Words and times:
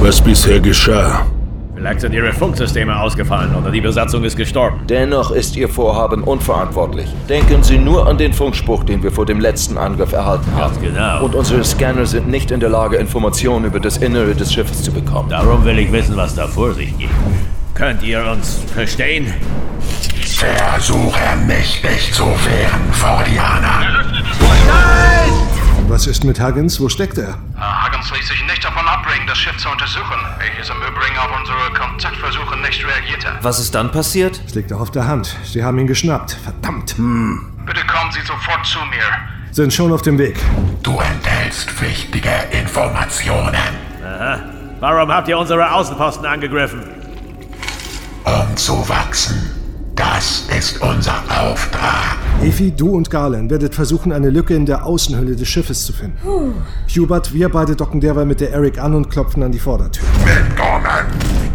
was 0.00 0.20
bisher 0.20 0.60
geschah. 0.60 1.26
Vielleicht 1.74 2.00
sind 2.00 2.14
ihre 2.14 2.32
Funksysteme 2.32 2.98
ausgefallen 2.98 3.54
oder 3.54 3.70
die 3.70 3.82
Besatzung 3.82 4.24
ist 4.24 4.36
gestorben. 4.36 4.80
Dennoch 4.88 5.30
ist 5.30 5.56
Ihr 5.56 5.68
Vorhaben 5.68 6.24
unverantwortlich. 6.24 7.06
Denken 7.28 7.62
Sie 7.62 7.76
nur 7.76 8.08
an 8.08 8.16
den 8.16 8.32
Funkspruch, 8.32 8.84
den 8.84 9.02
wir 9.02 9.12
vor 9.12 9.26
dem 9.26 9.40
letzten 9.40 9.76
Angriff 9.76 10.12
erhalten 10.12 10.50
haben. 10.54 10.72
Ganz 10.72 10.80
genau. 10.80 11.24
Und 11.24 11.34
unsere 11.34 11.62
Scanner 11.64 12.06
sind 12.06 12.28
nicht 12.28 12.50
in 12.50 12.60
der 12.60 12.70
Lage, 12.70 12.96
Informationen 12.96 13.66
über 13.66 13.78
das 13.78 13.98
Innere 13.98 14.34
des 14.34 14.52
Schiffes 14.54 14.82
zu 14.82 14.90
bekommen. 14.90 15.28
Darum 15.28 15.64
will 15.66 15.78
ich 15.78 15.92
wissen, 15.92 16.16
was 16.16 16.34
da 16.34 16.46
vor 16.46 16.72
sich 16.72 16.96
geht. 16.96 17.10
Könnt 17.74 18.02
ihr 18.02 18.24
uns 18.32 18.62
verstehen? 18.72 19.34
Versuche 20.36 21.20
mächtig 21.46 22.12
zu 22.12 22.24
wehren, 22.24 22.92
Fordianer. 22.92 24.04
Was 25.88 26.06
ist 26.08 26.24
mit 26.24 26.40
Huggins? 26.40 26.80
Wo 26.80 26.88
steckt 26.88 27.16
er? 27.16 27.38
Huggins 27.56 28.10
ließ 28.10 28.26
sich 28.28 28.44
nicht 28.46 28.64
davon 28.64 28.86
abbringen, 28.88 29.26
das 29.26 29.38
Schiff 29.38 29.56
zu 29.56 29.68
untersuchen, 29.68 30.18
welches 30.38 30.68
im 30.68 30.76
Übrigen 30.78 31.16
auf 31.16 31.30
unsere 31.38 31.72
Kontaktversuche 31.74 32.56
nicht 32.58 32.84
reagierte. 32.84 33.28
Was 33.42 33.60
ist 33.60 33.74
dann 33.74 33.92
passiert? 33.92 34.40
Es 34.46 34.54
liegt 34.56 34.72
doch 34.72 34.80
auf 34.80 34.90
der 34.90 35.06
Hand. 35.06 35.36
Sie 35.44 35.62
haben 35.62 35.78
ihn 35.78 35.86
geschnappt. 35.86 36.32
Verdammt. 36.42 36.96
Bitte 36.96 37.86
kommen 37.86 38.10
Sie 38.10 38.20
sofort 38.22 38.66
zu 38.66 38.78
mir. 38.90 39.04
Sind 39.52 39.72
schon 39.72 39.92
auf 39.92 40.02
dem 40.02 40.18
Weg. 40.18 40.38
Du 40.82 40.98
enthältst 40.98 41.80
wichtige 41.80 42.32
Informationen. 42.50 43.54
Warum 44.80 45.10
habt 45.10 45.28
ihr 45.28 45.38
unsere 45.38 45.72
Außenposten 45.72 46.26
angegriffen? 46.26 46.82
Um 48.24 48.56
zu 48.56 48.86
wachsen. 48.88 49.55
Das 49.96 50.46
ist 50.56 50.82
unser 50.82 51.14
Auftrag. 51.30 52.18
Efi, 52.42 52.70
du 52.70 52.90
und 52.90 53.08
Galen 53.08 53.48
werdet 53.48 53.74
versuchen, 53.74 54.12
eine 54.12 54.28
Lücke 54.28 54.54
in 54.54 54.66
der 54.66 54.84
Außenhülle 54.84 55.36
des 55.36 55.48
Schiffes 55.48 55.86
zu 55.86 55.94
finden. 55.94 56.18
Hubert, 56.94 57.32
wir 57.32 57.48
beide 57.48 57.74
docken 57.74 58.02
derweil 58.02 58.26
mit 58.26 58.42
der 58.42 58.52
Eric 58.52 58.78
an 58.78 58.94
und 58.94 59.08
klopfen 59.08 59.42
an 59.42 59.52
die 59.52 59.58
Vordertür. 59.58 60.04
Willkommen. 60.22 61.06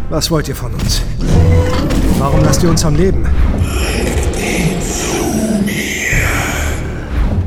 Was 0.10 0.32
wollt 0.32 0.48
ihr 0.48 0.56
von 0.56 0.74
uns? 0.74 1.04
Warum 2.18 2.44
lasst 2.44 2.64
ihr 2.64 2.72
uns 2.72 2.84
am 2.84 2.96
Leben? 2.96 3.28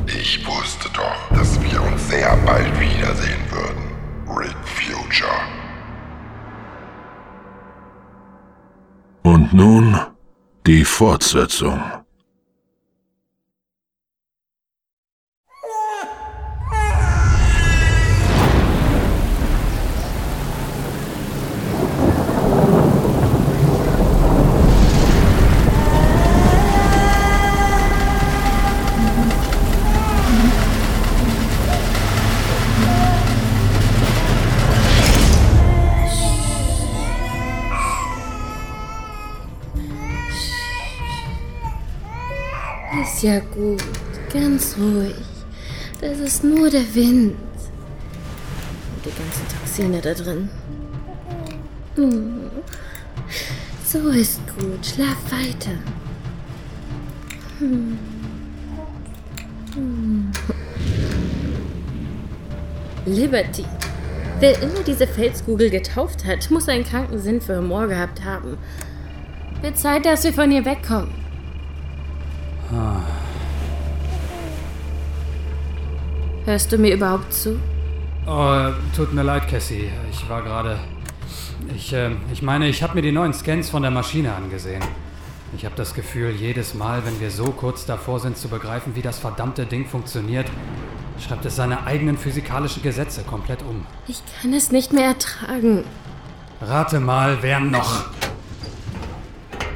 Ich 0.07 0.47
wusste 0.47 0.89
doch, 0.95 1.37
dass 1.37 1.61
wir 1.61 1.83
uns 1.83 2.09
sehr 2.09 2.37
bald 2.47 2.69
wiedersehen 2.79 3.43
würden. 3.51 3.83
Rick 4.29 4.55
Future. 4.65 5.29
Und 9.25 9.53
nun 9.53 9.97
die 10.67 10.85
Fortsetzung. 10.85 12.04
Ist 46.45 46.57
nur 46.59 46.71
der 46.71 46.95
Wind. 46.95 47.37
Und 48.97 49.05
die 49.05 49.11
ganzen 49.11 49.49
Toxine 49.49 50.01
da 50.01 50.15
drin. 50.15 50.49
Hm. 51.97 52.51
So 53.85 54.09
ist 54.09 54.41
gut. 54.59 54.85
Schlaf 54.85 55.17
weiter. 55.31 55.77
Hm. 57.59 57.99
Hm. 59.75 60.31
Liberty. 63.07 63.65
Wer 64.41 64.61
immer 64.63 64.83
diese 64.87 65.07
Felskugel 65.07 65.71
getauft 65.71 66.25
hat, 66.25 66.51
muss 66.51 66.69
einen 66.69 66.85
kranken 66.85 67.19
Sinn 67.21 67.41
für 67.41 67.59
Humor 67.59 67.87
gehabt 67.87 68.25
haben. 68.25 68.59
Wird 69.63 69.79
Zeit, 69.79 70.05
dass 70.05 70.25
wir 70.25 70.33
von 70.33 70.51
ihr 70.51 70.65
wegkommen. 70.65 71.11
Hörst 76.45 76.71
du 76.73 76.77
mir 76.77 76.95
überhaupt 76.95 77.33
zu? 77.33 77.59
Oh, 78.27 78.71
tut 78.95 79.15
mir 79.15 79.23
leid, 79.23 79.49
Cassie. 79.49 79.91
Ich 80.11 80.29
war 80.29 80.43
gerade. 80.43 80.79
Ich, 81.75 81.93
äh, 81.95 82.11
ich 82.33 82.43
meine, 82.43 82.69
ich 82.69 82.83
habe 82.83 82.95
mir 82.95 83.03
die 83.03 83.13
neuen 83.13 83.33
Scans 83.33 83.71
von 83.71 83.81
der 83.81 83.91
Maschine 83.91 84.35
angesehen. 84.35 84.83
Ich 85.57 85.65
habe 85.65 85.75
das 85.77 85.95
Gefühl, 85.95 86.33
jedes 86.33 86.75
Mal, 86.75 87.07
wenn 87.07 87.19
wir 87.19 87.31
so 87.31 87.45
kurz 87.47 87.87
davor 87.87 88.21
sind 88.21 88.37
zu 88.37 88.49
begreifen, 88.49 88.95
wie 88.95 89.01
das 89.01 89.19
verdammte 89.19 89.65
Ding 89.65 89.87
funktioniert, 89.87 90.47
schreibt 91.19 91.47
es 91.47 91.57
seine 91.57 91.87
eigenen 91.87 92.19
physikalischen 92.19 92.83
Gesetze 92.83 93.23
komplett 93.23 93.63
um. 93.63 93.87
Ich 94.07 94.21
kann 94.43 94.53
es 94.53 94.71
nicht 94.71 94.93
mehr 94.93 95.07
ertragen. 95.07 95.85
Rate 96.61 97.01
mal, 97.01 97.39
wer 97.41 97.61
noch. 97.61 98.05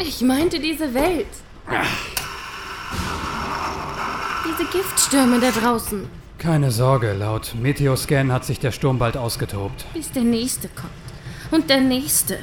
Ich 0.00 0.20
meinte 0.20 0.60
diese 0.60 0.92
Welt. 0.92 1.26
Diese 4.44 4.68
Giftstürme 4.70 5.40
da 5.40 5.50
draußen. 5.50 6.08
Keine 6.38 6.70
Sorge, 6.70 7.14
laut 7.14 7.56
Meteoscan 7.60 8.30
hat 8.30 8.44
sich 8.44 8.60
der 8.60 8.70
Sturm 8.70 9.00
bald 9.00 9.16
ausgetobt. 9.16 9.84
Bis 9.92 10.12
der 10.12 10.22
nächste 10.22 10.68
kommt. 10.68 10.92
Und 11.50 11.68
der 11.68 11.80
nächste. 11.80 12.38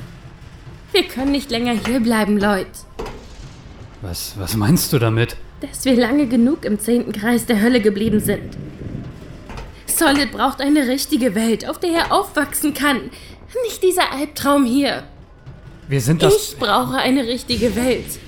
Wir 0.91 1.03
können 1.03 1.31
nicht 1.31 1.49
länger 1.49 1.73
hier 1.85 2.01
bleiben, 2.01 2.37
Leute. 2.37 2.67
Was, 4.01 4.37
was 4.37 4.57
meinst 4.57 4.91
du 4.91 4.99
damit? 4.99 5.37
Dass 5.61 5.85
wir 5.85 5.95
lange 5.95 6.27
genug 6.27 6.65
im 6.65 6.77
zehnten 6.77 7.13
Kreis 7.13 7.45
der 7.45 7.61
Hölle 7.61 7.79
geblieben 7.79 8.19
sind. 8.19 8.57
Solid 9.85 10.33
braucht 10.33 10.59
eine 10.59 10.89
richtige 10.89 11.33
Welt, 11.33 11.67
auf 11.67 11.79
der 11.79 11.91
er 11.91 12.11
aufwachsen 12.11 12.73
kann. 12.73 12.97
Nicht 13.63 13.81
dieser 13.81 14.11
Albtraum 14.11 14.65
hier. 14.65 15.03
Wir 15.87 16.01
sind 16.01 16.21
das. 16.21 16.35
Ich 16.35 16.57
brauche 16.57 16.97
eine 16.97 17.25
richtige 17.25 17.77
Welt. 17.77 18.19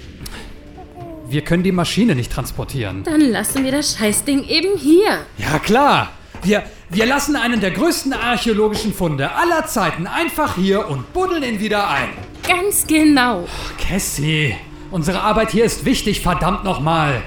Wir 1.29 1.41
können 1.41 1.63
die 1.63 1.73
Maschine 1.73 2.15
nicht 2.15 2.31
transportieren. 2.31 3.03
Dann 3.03 3.19
lassen 3.19 3.65
wir 3.65 3.71
das 3.73 3.97
Scheißding 3.97 4.45
eben 4.45 4.77
hier. 4.77 5.25
Ja, 5.37 5.59
klar. 5.59 6.11
Wir, 6.41 6.63
wir 6.89 7.05
lassen 7.05 7.35
einen 7.35 7.59
der 7.59 7.71
größten 7.71 8.13
archäologischen 8.13 8.93
Funde 8.93 9.31
aller 9.35 9.65
Zeiten 9.65 10.07
einfach 10.07 10.55
hier 10.55 10.87
und 10.87 11.11
buddeln 11.11 11.43
ihn 11.43 11.59
wieder 11.59 11.89
ein. 11.89 12.09
Ganz 12.47 12.87
genau. 12.87 13.45
Cassie, 13.77 14.55
unsere 14.89 15.19
Arbeit 15.19 15.51
hier 15.51 15.65
ist 15.65 15.83
wichtig, 15.83 16.21
verdammt 16.21 16.63
nochmal. 16.63 17.21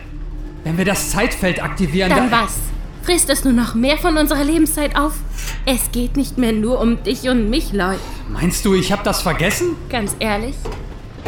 Wenn 0.64 0.78
wir 0.78 0.86
das 0.86 1.10
Zeitfeld 1.10 1.62
aktivieren, 1.62 2.08
Dann 2.08 2.30
was? 2.30 2.56
Frisst 3.02 3.28
es 3.28 3.44
nur 3.44 3.52
noch 3.52 3.74
mehr 3.74 3.98
von 3.98 4.16
unserer 4.16 4.44
Lebenszeit 4.44 4.96
auf? 4.96 5.14
Es 5.66 5.92
geht 5.92 6.16
nicht 6.16 6.38
mehr 6.38 6.52
nur 6.52 6.80
um 6.80 7.02
dich 7.02 7.28
und 7.28 7.50
mich, 7.50 7.72
Leute. 7.72 8.00
Meinst 8.28 8.64
du, 8.64 8.74
ich 8.74 8.92
habe 8.92 9.02
das 9.04 9.20
vergessen? 9.20 9.76
Ganz 9.90 10.16
ehrlich? 10.20 10.54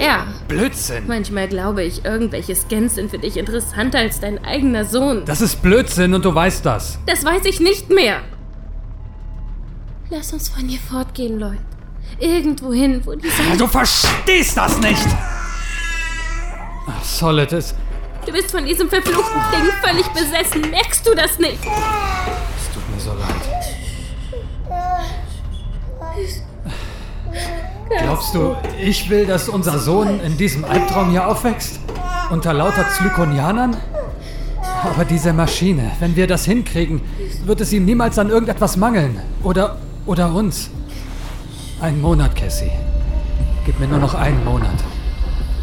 Ja. 0.03 0.27
Blödsinn. 0.49 1.07
Manchmal 1.07 1.49
glaube 1.49 1.85
ich, 1.85 2.05
irgendwelche 2.05 2.57
Scans 2.57 2.97
sind 2.97 3.11
für 3.11 3.19
dich 3.19 3.37
interessanter 3.37 3.99
als 3.99 4.21
dein 4.21 4.45
eigener 4.45 4.85
Sohn. 4.85 5.25
Das 5.25 5.41
ist 5.41 5.63
Blödsinn 5.63 6.13
und 6.15 6.25
du 6.25 6.35
weißt 6.35 6.67
das. 6.67 6.99
Das 7.07 7.25
weiß 7.25 7.45
ich 7.45 7.61
nicht 7.61 7.91
mehr. 7.91 8.21
Lass 10.11 10.33
uns 10.33 10.49
von 10.49 10.69
hier 10.69 10.81
fortgehen, 10.81 11.39
Leute. 11.39 11.59
Irgendwo 12.19 12.73
hin, 12.73 13.01
wo 13.05 13.15
die 13.15 13.29
Sonne... 13.29 13.57
Du 13.57 13.67
verstehst 13.67 14.57
das 14.57 14.79
nicht! 14.79 15.07
Ach, 16.87 17.05
Solid 17.05 17.53
ist. 17.53 17.75
Du 18.27 18.33
bist 18.33 18.51
von 18.51 18.65
diesem 18.65 18.89
verfluchten 18.89 19.41
Ding 19.53 19.71
völlig 19.83 20.07
besessen. 20.09 20.71
Merkst 20.71 21.07
du 21.07 21.15
das 21.15 21.39
nicht? 21.39 21.59
Es 21.59 22.75
tut 22.75 22.89
mir 22.95 23.01
so 23.01 23.15
leid. 23.15 23.43
Glaubst 27.99 28.35
du, 28.35 28.57
ich 28.81 29.11
will, 29.11 29.27
dass 29.27 29.49
unser 29.49 29.79
Sohn 29.79 30.21
in 30.21 30.37
diesem 30.37 30.65
Albtraum 30.65 31.11
hier 31.11 31.27
aufwächst? 31.27 31.81
Unter 32.31 32.53
lauter 32.53 32.89
Zlykonianern? 32.89 33.77
Aber 34.85 35.05
diese 35.05 35.33
Maschine, 35.33 35.93
wenn 36.01 36.17
wir 36.17 36.27
das 36.27 36.45
hinkriegen, 36.45 37.01
wird 37.45 37.61
es 37.61 37.73
ihm 37.73 37.85
niemals 37.85 38.19
an 38.19 38.31
irgendetwas 38.31 38.77
mangeln. 38.77 39.21
Oder, 39.43 39.79
oder 40.07 40.33
uns. 40.33 40.71
Ein 41.81 42.01
Monat, 42.01 42.35
Cassie. 42.35 42.71
Gib 43.65 43.79
mir 43.79 43.87
nur 43.87 43.99
noch 43.99 44.15
einen 44.15 44.45
Monat. 44.45 44.75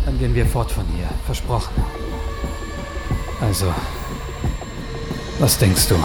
Dann 0.05 0.17
gehen 0.19 0.33
wir 0.35 0.45
fort 0.45 0.71
von 0.71 0.85
hier. 0.95 1.07
Versprochen. 1.25 1.73
Also, 3.41 3.73
was 5.39 5.57
denkst 5.57 5.87
du? 5.87 5.95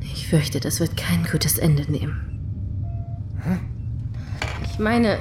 Ich 0.00 0.28
fürchte, 0.28 0.60
das 0.60 0.80
wird 0.80 0.96
kein 0.96 1.26
gutes 1.30 1.58
Ende 1.58 1.90
nehmen. 1.90 2.36
Ich 4.76 4.80
meine... 4.80 5.18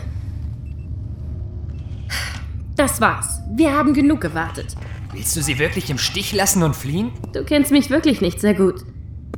Das 2.76 3.00
war's. 3.00 3.40
Wir 3.56 3.72
haben 3.72 3.94
genug 3.94 4.20
gewartet. 4.20 4.76
Willst 5.14 5.34
du 5.38 5.42
sie 5.42 5.60
wirklich 5.60 5.90
im 5.90 5.98
Stich 5.98 6.34
lassen 6.34 6.62
und 6.62 6.76
fliehen? 6.76 7.14
Du 7.32 7.46
kennst 7.46 7.72
mich 7.72 7.90
wirklich 7.90 8.20
nicht 8.20 8.42
sehr 8.42 8.54
gut. 8.54 8.84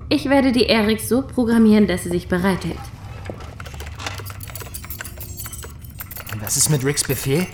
Ich 0.09 0.27
werde 0.27 0.51
die 0.51 0.65
Erik 0.65 1.01
so 1.01 1.21
programmieren, 1.21 1.85
dass 1.85 2.05
sie 2.05 2.09
sich 2.09 2.27
bereithält. 2.27 2.79
Was 6.39 6.57
ist 6.57 6.71
mit 6.71 6.83
Ricks 6.83 7.03
Befehl? 7.03 7.45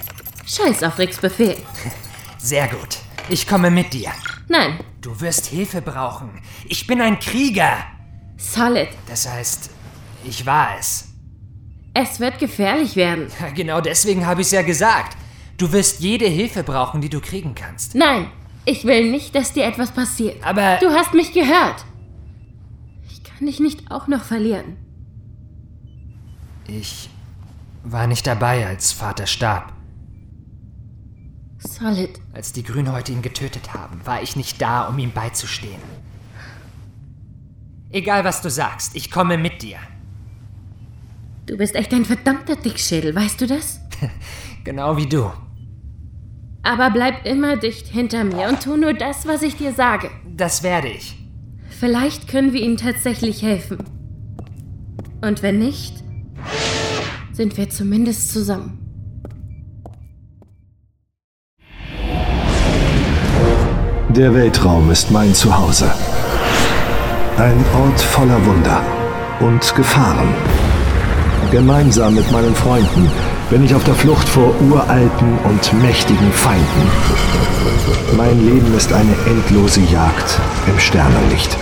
Scheiß 0.45 0.83
auf 0.83 0.97
Ricks 0.99 1.17
Befehl. 1.17 1.57
Sehr 2.37 2.69
gut. 2.69 2.99
Ich 3.27 3.45
komme 3.45 3.71
mit 3.71 3.91
dir. 3.91 4.11
Nein, 4.47 4.79
Du 5.01 5.19
wirst 5.19 5.47
Hilfe 5.47 5.81
brauchen. 5.81 6.41
Ich 6.69 6.87
bin 6.87 7.01
ein 7.01 7.19
Krieger. 7.19 7.75
Solid. 8.37 8.87
Das 9.09 9.27
heißt, 9.29 9.69
ich 10.23 10.45
war 10.45 10.77
es. 10.79 11.12
Es 11.93 12.19
wird 12.19 12.39
gefährlich 12.39 12.95
werden. 12.95 13.27
Genau 13.55 13.79
deswegen 13.81 14.25
habe 14.25 14.41
ich 14.41 14.47
es 14.47 14.51
ja 14.51 14.61
gesagt. 14.63 15.15
Du 15.57 15.71
wirst 15.71 15.99
jede 15.99 16.25
Hilfe 16.25 16.63
brauchen, 16.63 17.01
die 17.01 17.09
du 17.09 17.21
kriegen 17.21 17.53
kannst. 17.53 17.93
Nein, 17.95 18.27
ich 18.65 18.85
will 18.85 19.11
nicht, 19.11 19.35
dass 19.35 19.53
dir 19.53 19.65
etwas 19.65 19.91
passiert. 19.91 20.43
Aber 20.43 20.77
Du 20.81 20.89
hast 20.89 21.13
mich 21.13 21.31
gehört. 21.33 21.85
Ich 23.11 23.23
kann 23.23 23.45
dich 23.45 23.59
nicht 23.59 23.91
auch 23.91 24.07
noch 24.07 24.23
verlieren. 24.23 24.77
ich 26.67 27.09
war 27.83 28.07
nicht 28.07 28.25
dabei, 28.25 28.65
als 28.65 28.91
Vater 28.93 29.27
starb. 29.27 29.73
Solid. 31.59 32.19
Als 32.33 32.53
die 32.53 32.63
Grünhäute 32.63 33.11
ihn 33.11 33.21
getötet 33.21 33.73
haben, 33.73 33.99
war 34.05 34.21
ich 34.21 34.35
nicht 34.35 34.61
da, 34.61 34.87
um 34.87 34.97
ihm 34.99 35.11
beizustehen. 35.11 35.81
Egal, 37.91 38.23
was 38.23 38.41
du 38.41 38.49
sagst, 38.49 38.95
ich 38.95 39.11
komme 39.11 39.37
mit 39.37 39.61
dir. 39.61 39.77
Du 41.45 41.57
bist 41.57 41.75
echt 41.75 41.93
ein 41.93 42.05
verdammter 42.05 42.55
Dickschädel, 42.55 43.13
weißt 43.15 43.41
du 43.41 43.47
das? 43.47 43.79
Genau 44.65 44.95
wie 44.95 45.07
du. 45.07 45.29
Aber 46.61 46.89
bleib 46.89 47.25
immer 47.25 47.57
dicht 47.57 47.87
hinter 47.87 48.23
mir 48.23 48.47
und 48.47 48.63
tu 48.63 48.77
nur 48.77 48.93
das, 48.93 49.27
was 49.27 49.41
ich 49.41 49.57
dir 49.57 49.73
sage. 49.73 50.09
Das 50.37 50.63
werde 50.63 50.87
ich. 50.87 51.17
Vielleicht 51.67 52.29
können 52.29 52.53
wir 52.53 52.61
ihnen 52.61 52.77
tatsächlich 52.77 53.41
helfen. 53.41 53.79
Und 55.21 55.43
wenn 55.43 55.59
nicht, 55.59 56.01
sind 57.33 57.57
wir 57.57 57.69
zumindest 57.69 58.31
zusammen. 58.31 58.79
Der 64.09 64.33
Weltraum 64.33 64.89
ist 64.91 65.11
mein 65.11 65.33
Zuhause. 65.33 65.91
Ein 67.35 67.65
Ort 67.75 67.99
voller 67.99 68.45
Wunder 68.45 68.81
und 69.41 69.75
Gefahren. 69.75 70.62
Gemeinsam 71.51 72.15
mit 72.15 72.31
meinen 72.31 72.55
Freunden 72.55 73.09
bin 73.49 73.63
ich 73.63 73.75
auf 73.75 73.83
der 73.83 73.93
Flucht 73.93 74.27
vor 74.27 74.53
uralten 74.61 75.37
und 75.43 75.73
mächtigen 75.81 76.31
Feinden. 76.31 76.91
Mein 78.17 78.45
Leben 78.45 78.75
ist 78.75 78.91
eine 78.91 79.13
endlose 79.25 79.81
Jagd 79.81 80.39
im 80.67 80.79
Sternenlicht. 80.79 81.57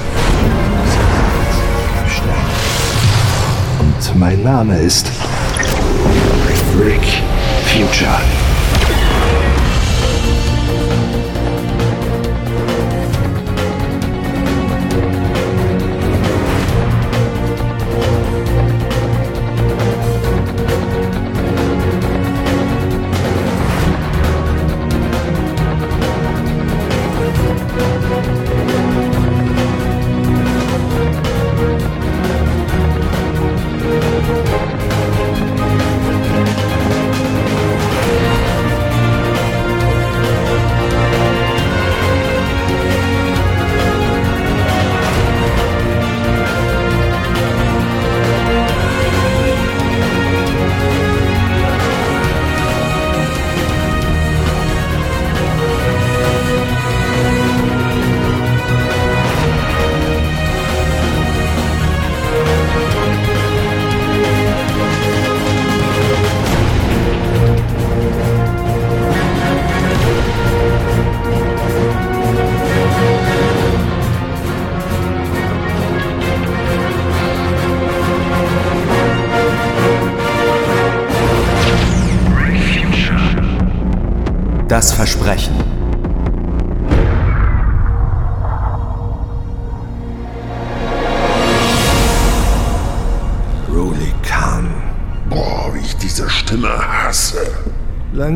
Und 3.79 4.19
mein 4.19 4.43
Name 4.43 4.77
ist 4.77 5.11
Rick 6.77 7.21
Future. 7.65 8.19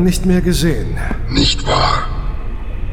Nicht 0.06 0.24
mehr 0.24 0.40
gesehen. 0.40 0.96
Nicht 1.28 1.66
wahr? 1.66 2.06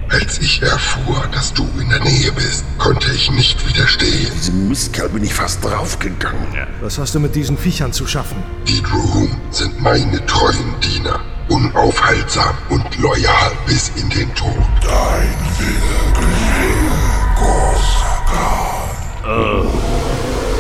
Als 0.10 0.40
ich 0.40 0.64
erfuhr, 0.64 1.24
dass 1.32 1.54
du 1.54 1.64
in 1.80 1.88
der 1.90 2.00
Nähe 2.00 2.32
bist, 2.32 2.66
konnte 2.80 3.12
ich 3.14 3.30
nicht 3.32 3.68
widerstehen. 3.68 4.32
Diesem 4.36 4.68
Mistkerl 4.68 5.10
bin 5.10 5.24
ich 5.24 5.34
fast 5.34 5.64
draufgegangen. 5.64 6.48
Was 6.82 6.98
hast 6.98 7.14
du 7.14 7.20
mit 7.20 7.36
diesen 7.36 7.56
Viechern 7.56 7.94
zu 7.94 8.08
schaffen? 8.08 8.38
Die 8.68 8.82
Droom 8.82 9.30
sind 9.52 9.80
meine 9.80 10.26
treuen 10.26 10.74
Diener. 10.82 11.20
Unaufhaltsam 11.50 12.56
und 12.70 12.84
loyal 12.98 13.52
bis 13.68 13.92
in 13.96 14.10
den 14.10 14.34
Tod. 14.34 14.56
Dein 14.82 15.38
Wille 15.60 16.00
geschehe, 16.18 16.90
Gossagar. 17.38 18.90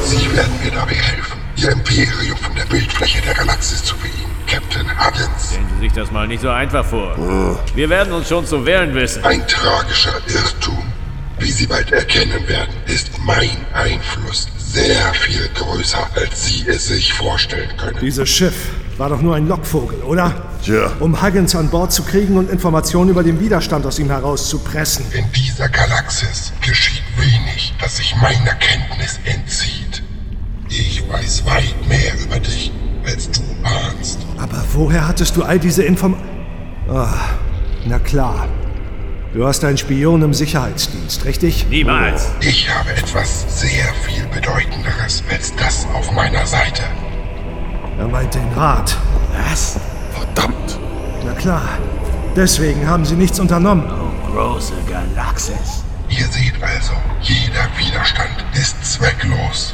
Sie 0.06 0.36
werden 0.36 0.54
mir 0.64 0.72
dabei 0.72 0.94
helfen, 0.94 1.40
Ihr 1.56 1.72
Imperium 1.72 2.38
von 2.38 2.54
der 2.56 2.66
Bildfläche 2.66 3.22
der 3.22 3.34
Galaxis 3.34 3.84
zu 3.84 3.96
fliehen. 3.96 4.13
Huggins. 5.06 5.50
Stellen 5.50 5.68
Sie 5.76 5.80
sich 5.82 5.94
das 5.94 6.12
mal 6.12 6.28
nicht 6.28 6.42
so 6.42 6.50
einfach 6.50 6.86
vor. 6.86 7.16
Wir 7.76 7.90
werden 7.90 8.14
uns 8.14 8.30
schon 8.30 8.46
zu 8.46 8.66
wehren 8.66 8.94
wissen. 8.96 9.24
Ein 9.24 9.46
tragischer 9.48 10.14
Irrtum. 10.28 10.84
Wie 11.40 11.52
Sie 11.52 11.68
bald 11.68 11.92
erkennen 11.92 12.48
werden, 12.48 12.74
ist 12.86 13.12
mein 13.26 13.58
Einfluss 13.74 14.48
sehr 14.58 15.14
viel 15.14 15.50
größer, 15.56 16.08
als 16.16 16.46
Sie 16.46 16.66
es 16.68 16.88
sich 16.88 17.14
vorstellen 17.14 17.76
können. 17.78 17.98
Dieses 18.02 18.30
Schiff 18.30 18.70
war 18.98 19.10
doch 19.10 19.22
nur 19.22 19.36
ein 19.36 19.48
Lockvogel, 19.48 20.02
oder? 20.04 20.34
Tja. 20.64 20.92
Um 21.00 21.22
Huggins 21.22 21.56
an 21.56 21.70
Bord 21.70 21.92
zu 21.92 22.04
kriegen 22.04 22.38
und 22.38 22.50
Informationen 22.50 23.10
über 23.10 23.24
den 23.24 23.40
Widerstand 23.40 23.86
aus 23.86 24.00
ihm 24.00 24.10
herauszupressen. 24.10 25.06
In 25.12 25.26
dieser 25.34 25.68
Galaxis 25.68 26.54
geschieht 26.62 27.04
wenig, 27.18 27.74
das 27.82 27.98
sich 27.98 28.16
meiner 28.22 28.54
Kenntnis 28.56 29.20
entzieht. 29.26 30.04
Ich 30.70 31.04
weiß 31.10 31.46
weit 31.46 31.76
mehr 31.88 32.14
über 32.24 32.40
dich, 32.40 32.72
als 33.06 33.30
du 33.32 33.42
ahnst. 33.64 34.20
Aber 34.38 34.64
woher 34.74 35.08
hattest 35.08 35.36
du 35.36 35.44
all 35.44 35.60
diese 35.60 35.84
Inform... 35.84 36.16
Ah, 36.90 37.14
na 37.86 38.00
klar. 38.00 38.48
Du 39.34 39.48
hast 39.48 39.64
einen 39.64 39.78
Spion 39.78 40.22
im 40.22 40.34
Sicherheitsdienst, 40.34 41.26
richtig? 41.26 41.68
Niemals. 41.70 42.32
Ich 42.42 42.70
habe 42.70 42.92
etwas 42.92 43.46
sehr 43.62 43.92
viel 44.06 44.26
Bedeutenderes 44.28 45.24
als 45.32 45.56
das 45.56 45.88
auf 45.94 46.12
meiner 46.12 46.46
Seite. 46.46 46.84
Er 47.98 48.08
meint 48.08 48.34
den 48.36 48.48
Rat. 48.56 48.96
Was? 49.50 49.80
Verdammt. 50.12 50.80
Na 51.26 51.34
klar. 51.34 51.68
Deswegen 52.36 52.88
haben 52.88 53.06
sie 53.06 53.16
nichts 53.16 53.40
unternommen. 53.40 53.86
Große 54.32 54.74
Galaxis. 54.88 55.84
Ihr 56.10 56.26
seht 56.28 56.54
also, 56.62 56.94
jeder 57.22 57.68
Widerstand 57.78 58.46
ist 58.54 58.84
zwecklos. 58.84 59.74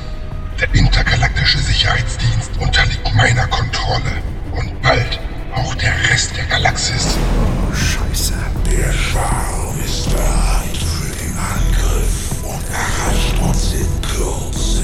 Der 0.59 0.75
intergalaktische 0.75 1.57
Sicherheitsdienst 1.59 2.51
unterliegt 2.59 3.15
meiner 3.15 3.47
Kontrolle. 3.47 4.11
Und 4.51 4.81
bald 4.81 5.17
auch 5.55 5.73
der 5.75 5.93
Rest 6.09 6.35
der 6.35 6.43
Galaxis. 6.45 7.15
Oh, 7.15 7.73
Scheiße. 7.73 8.33
Der 8.65 8.91
Schwarm 8.91 9.79
ist 9.85 10.09
bereit 10.09 10.77
für 10.77 11.15
den 11.15 11.37
Angriff 11.37 12.43
und 12.43 12.61
erreicht 12.73 13.39
uns 13.41 13.73
in 13.73 14.01
Kürze. 14.01 14.83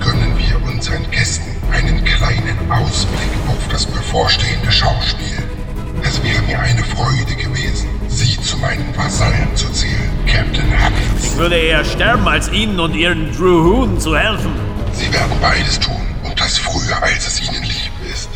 Gönnen 0.00 0.36
wir 0.36 0.60
unseren 0.68 1.08
Gästen 1.12 1.54
einen 1.70 2.04
kleinen 2.04 2.58
Ausblick 2.72 3.30
auf 3.46 3.68
das 3.70 3.86
bevorstehende 3.86 4.72
Schauspiel. 4.72 5.44
Es 6.02 6.20
wäre 6.24 6.42
mir 6.42 6.58
eine 6.58 6.82
Freude 6.82 7.36
gewesen, 7.36 7.88
Sie 8.16 8.40
zu 8.40 8.56
meinen 8.56 8.96
Vasallen 8.96 9.54
zu 9.54 9.70
zählen, 9.72 10.10
Captain 10.24 10.72
Huggins. 10.72 11.22
Ich 11.22 11.36
würde 11.36 11.58
eher 11.58 11.84
sterben, 11.84 12.26
als 12.26 12.50
Ihnen 12.50 12.80
und 12.80 12.96
Ihren 12.96 13.30
Druhunen 13.36 14.00
zu 14.00 14.16
helfen. 14.16 14.52
Sie 14.94 15.12
werden 15.12 15.36
beides 15.42 15.78
tun 15.78 16.00
und 16.24 16.40
das 16.40 16.56
früher, 16.56 17.02
als 17.02 17.26
es 17.26 17.42
Ihnen 17.42 17.62
lieb 17.62 17.92
ist. 18.10 18.30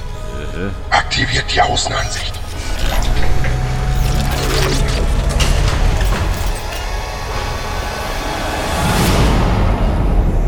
Aktiviert 0.90 1.46
die 1.54 1.62
Außenansicht. 1.62 2.38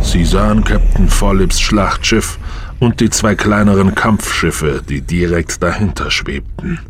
Sie 0.03 0.27
sahen 0.27 0.63
Captain 0.63 1.09
Forlips 1.09 1.59
Schlachtschiff 1.59 2.39
und 2.81 3.01
die 3.01 3.09
zwei 3.09 3.35
kleineren 3.35 3.95
Kampfschiffe, 3.95 4.83
die 4.87 5.01
direkt 5.01 5.63
dahinter 5.63 6.11
schwebten. 6.11 6.81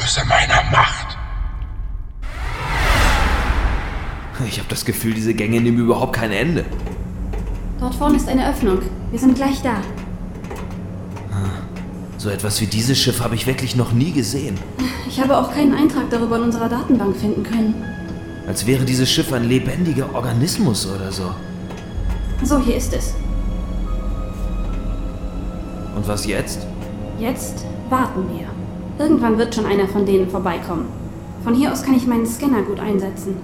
Größe 0.00 0.22
meiner 0.26 0.62
Macht. 0.70 1.18
Ich 4.46 4.58
habe 4.58 4.68
das 4.70 4.86
Gefühl, 4.86 5.12
diese 5.12 5.34
Gänge 5.34 5.60
nehmen 5.60 5.78
überhaupt 5.78 6.14
kein 6.14 6.32
Ende. 6.32 6.64
Dort 7.78 7.94
vorne 7.94 8.16
ist 8.16 8.26
eine 8.26 8.48
Öffnung. 8.48 8.78
Wir 9.10 9.18
sind 9.18 9.34
gleich 9.34 9.60
da. 9.62 9.76
So 12.16 12.30
etwas 12.30 12.60
wie 12.60 12.66
dieses 12.66 12.98
Schiff 12.98 13.20
habe 13.20 13.34
ich 13.34 13.46
wirklich 13.46 13.76
noch 13.76 13.92
nie 13.92 14.12
gesehen. 14.12 14.58
Ich 15.06 15.20
habe 15.20 15.36
auch 15.36 15.52
keinen 15.52 15.74
Eintrag 15.74 16.08
darüber 16.10 16.36
in 16.36 16.44
unserer 16.44 16.68
Datenbank 16.68 17.16
finden 17.16 17.42
können. 17.42 17.74
Als 18.46 18.66
wäre 18.66 18.84
dieses 18.84 19.10
Schiff 19.10 19.32
ein 19.32 19.44
lebendiger 19.44 20.14
Organismus 20.14 20.86
oder 20.86 21.12
so. 21.12 21.34
So, 22.42 22.58
hier 22.58 22.76
ist 22.76 22.94
es. 22.94 23.14
Und 25.94 26.08
was 26.08 26.24
jetzt? 26.24 26.66
Jetzt 27.18 27.66
warten 27.90 28.24
wir. 28.32 28.59
Irgendwann 29.00 29.38
wird 29.38 29.54
schon 29.54 29.64
einer 29.64 29.88
von 29.88 30.04
denen 30.04 30.28
vorbeikommen. 30.28 30.84
Von 31.42 31.54
hier 31.54 31.72
aus 31.72 31.82
kann 31.82 31.94
ich 31.94 32.06
meinen 32.06 32.26
Scanner 32.26 32.60
gut 32.60 32.78
einsetzen. 32.78 33.34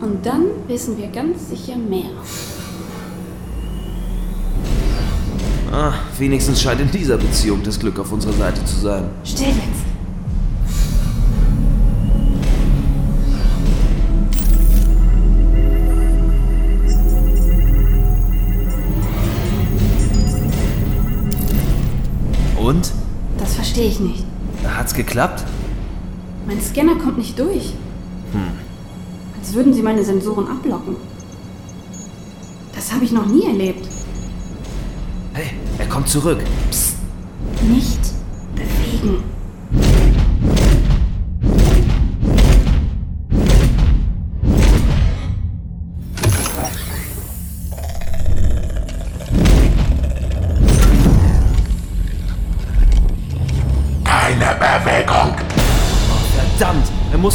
Und 0.00 0.26
dann 0.26 0.46
wissen 0.66 0.98
wir 0.98 1.06
ganz 1.06 1.50
sicher 1.50 1.76
mehr. 1.76 2.10
Ah, 5.70 5.92
wenigstens 6.18 6.60
scheint 6.60 6.80
in 6.80 6.90
dieser 6.90 7.16
Beziehung 7.16 7.62
das 7.62 7.78
Glück 7.78 7.96
auf 8.00 8.10
unserer 8.10 8.32
Seite 8.32 8.64
zu 8.64 8.74
sein. 8.74 9.04
Still 9.22 9.46
jetzt. 9.46 9.86
Und? 22.60 22.92
Das 23.38 23.54
verstehe 23.54 23.86
ich 23.86 24.00
nicht. 24.00 24.24
Hat's 24.88 24.96
geklappt? 24.96 25.44
Mein 26.46 26.62
Scanner 26.62 26.94
kommt 26.96 27.18
nicht 27.18 27.38
durch. 27.38 27.74
Hm. 28.32 28.52
Als 29.38 29.52
würden 29.52 29.74
sie 29.74 29.82
meine 29.82 30.02
Sensoren 30.02 30.48
ablocken. 30.48 30.96
Das 32.74 32.90
habe 32.94 33.04
ich 33.04 33.12
noch 33.12 33.26
nie 33.26 33.44
erlebt. 33.44 33.86
Hey, 35.34 35.50
er 35.76 35.86
kommt 35.88 36.08
zurück. 36.08 36.38
Psst. 36.70 36.96
Nicht 37.68 38.00
bewegen. 38.54 39.24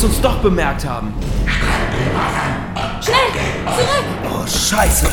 Muss 0.03 0.15
uns 0.15 0.21
doch 0.21 0.35
bemerkt 0.39 0.85
haben. 0.85 1.13
Schnell! 3.01 3.15
Zurück! 3.65 4.03
Oh, 4.25 4.45
scheiße. 4.45 5.07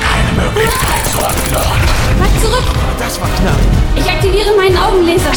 Keine 0.00 0.42
Möglichkeit 0.42 1.06
zu 1.06 1.18
entflohen. 1.18 1.80
Bleib 2.18 2.40
zurück! 2.40 2.64
Das 2.98 3.20
war 3.20 3.28
knapp. 3.28 3.60
Ich 3.94 4.10
aktiviere 4.10 4.56
meinen 4.56 4.76
Augenlaser. 4.76 5.30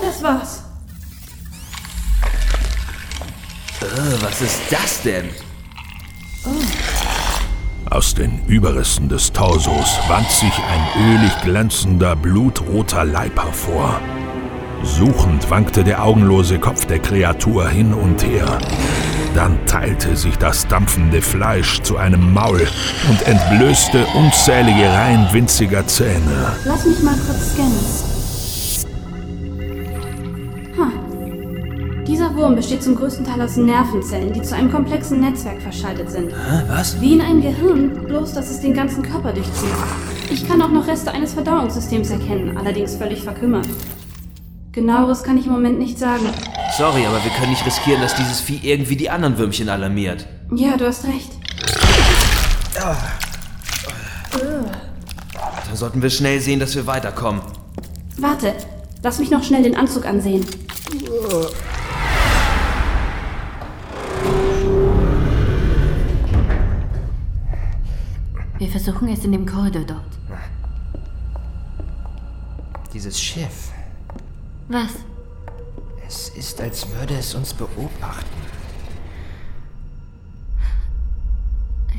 Das 0.00 0.22
war's. 0.22 0.62
Äh, 3.80 4.22
was 4.22 4.40
ist 4.40 4.60
das 4.70 5.02
denn? 5.02 5.28
Aus 7.90 8.14
den 8.14 8.44
Überresten 8.46 9.08
des 9.08 9.32
Torsos 9.32 9.98
wand 10.08 10.30
sich 10.30 10.52
ein 10.52 11.14
ölig 11.14 11.32
glänzender, 11.42 12.16
blutroter 12.16 13.04
Leib 13.04 13.38
hervor. 13.42 14.00
Suchend 14.82 15.48
wankte 15.50 15.84
der 15.84 16.02
augenlose 16.02 16.58
Kopf 16.58 16.86
der 16.86 16.98
Kreatur 16.98 17.68
hin 17.68 17.92
und 17.92 18.22
her. 18.24 18.58
Dann 19.34 19.64
teilte 19.66 20.16
sich 20.16 20.36
das 20.36 20.66
dampfende 20.68 21.22
Fleisch 21.22 21.80
zu 21.82 21.96
einem 21.96 22.32
Maul 22.32 22.66
und 23.08 23.22
entblößte 23.22 24.06
unzählige 24.14 24.88
Reihen 24.88 25.32
winziger 25.32 25.86
Zähne. 25.86 26.56
Lass 26.64 26.84
mich 26.84 27.02
mal 27.02 27.16
kurz 27.26 27.52
scannen. 27.52 28.11
Wurm 32.42 32.56
besteht 32.56 32.82
zum 32.82 32.96
größten 32.96 33.24
Teil 33.24 33.40
aus 33.40 33.56
Nervenzellen, 33.56 34.32
die 34.32 34.42
zu 34.42 34.56
einem 34.56 34.68
komplexen 34.68 35.20
Netzwerk 35.20 35.62
verschaltet 35.62 36.10
sind. 36.10 36.32
Hä, 36.32 36.62
was? 36.66 37.00
Wie 37.00 37.12
in 37.12 37.20
einem 37.20 37.40
Gehirn, 37.40 38.04
bloß 38.04 38.32
dass 38.32 38.50
es 38.50 38.60
den 38.60 38.74
ganzen 38.74 39.04
Körper 39.04 39.32
durchzieht. 39.32 39.70
Ich 40.28 40.48
kann 40.48 40.60
auch 40.60 40.70
noch 40.70 40.88
Reste 40.88 41.12
eines 41.12 41.34
Verdauungssystems 41.34 42.10
erkennen, 42.10 42.58
allerdings 42.58 42.96
völlig 42.96 43.22
verkümmert. 43.22 43.68
Genaueres 44.72 45.22
kann 45.22 45.38
ich 45.38 45.46
im 45.46 45.52
Moment 45.52 45.78
nicht 45.78 46.00
sagen. 46.00 46.24
Sorry, 46.76 47.06
aber 47.06 47.22
wir 47.22 47.30
können 47.30 47.50
nicht 47.50 47.64
riskieren, 47.64 48.02
dass 48.02 48.16
dieses 48.16 48.40
Vieh 48.40 48.58
irgendwie 48.60 48.96
die 48.96 49.08
anderen 49.08 49.38
Würmchen 49.38 49.68
alarmiert. 49.68 50.26
Ja, 50.52 50.76
du 50.76 50.88
hast 50.88 51.06
recht. 51.06 51.30
Da 52.74 52.96
sollten 55.74 56.02
wir 56.02 56.10
schnell 56.10 56.40
sehen, 56.40 56.58
dass 56.58 56.74
wir 56.74 56.88
weiterkommen. 56.88 57.40
Warte, 58.18 58.52
lass 59.00 59.20
mich 59.20 59.30
noch 59.30 59.44
schnell 59.44 59.62
den 59.62 59.76
Anzug 59.76 60.06
ansehen. 60.06 60.44
Versuchen 68.72 69.08
es 69.08 69.24
in 69.24 69.32
dem 69.32 69.46
Korridor 69.46 69.84
dort. 69.84 70.18
Dieses 72.92 73.20
Schiff. 73.20 73.70
Was? 74.68 74.92
Es 76.06 76.30
ist, 76.30 76.60
als 76.60 76.88
würde 76.94 77.14
es 77.14 77.34
uns 77.34 77.54
beobachten. 77.54 78.26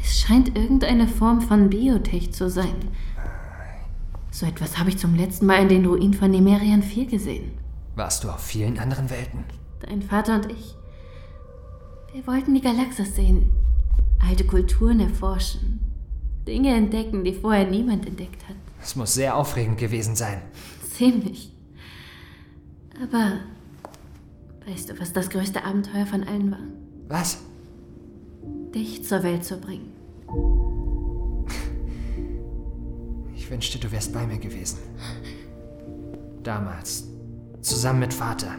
Es 0.01 0.20
scheint 0.20 0.58
irgendeine 0.58 1.08
Form 1.08 1.42
von 1.42 1.70
Biotech 1.70 2.34
zu 2.34 2.50
sein. 2.50 2.75
So 4.32 4.46
etwas 4.46 4.77
habe 4.80 4.89
ich 4.89 4.98
zum 4.98 5.15
letzten 5.15 5.46
Mal 5.46 5.62
in 5.62 5.70
den 5.70 5.86
Ruinen 5.86 6.13
von 6.13 6.32
Nemerian 6.32 6.82
4 6.82 7.06
gesehen. 7.06 7.51
Warst 7.96 8.24
du 8.24 8.30
auf 8.30 8.42
vielen 8.42 8.80
anderen 8.80 9.10
Welten? 9.10 9.44
Dein 9.82 10.01
Vater 10.01 10.36
und 10.36 10.51
ich. 10.51 10.75
Wir 12.13 12.25
wollten 12.25 12.56
die 12.56 12.62
Galaxis 12.62 13.15
sehen, 13.15 13.51
alte 14.20 14.46
Kulturen 14.46 15.00
erforschen, 15.00 15.83
Dinge 16.47 16.75
entdecken, 16.75 17.23
die 17.23 17.33
vorher 17.33 17.65
niemand 17.69 18.05
entdeckt 18.05 18.47
hat. 18.47 18.55
Es 18.81 18.95
muss 18.95 19.13
sehr 19.13 19.38
aufregend 19.38 19.77
gewesen 19.77 20.15
sein. 20.15 20.41
Ziemlich. 20.91 21.51
Aber 23.01 23.39
weißt 24.67 24.89
du, 24.89 25.00
was 25.00 25.13
das 25.13 25.29
größte 25.29 25.63
Abenteuer 25.63 26.05
von 26.05 26.23
allen 26.23 26.51
war? 26.51 26.59
Was? 27.07 27.39
Dich 28.75 29.03
zur 29.05 29.23
Welt 29.23 29.43
zu 29.43 29.57
bringen. 29.57 29.91
Ich 33.35 33.51
wünschte, 33.51 33.77
du 33.77 33.91
wärst 33.91 34.13
bei 34.13 34.25
mir 34.25 34.38
gewesen. 34.38 34.79
Damals. 36.43 37.03
Zusammen 37.62 38.00
mit 38.00 38.13
Vater. 38.13 38.55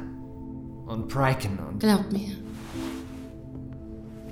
Und 0.86 1.08
Pryken 1.08 1.58
und. 1.58 1.80
Glaub 1.80 2.12
mir. 2.12 2.36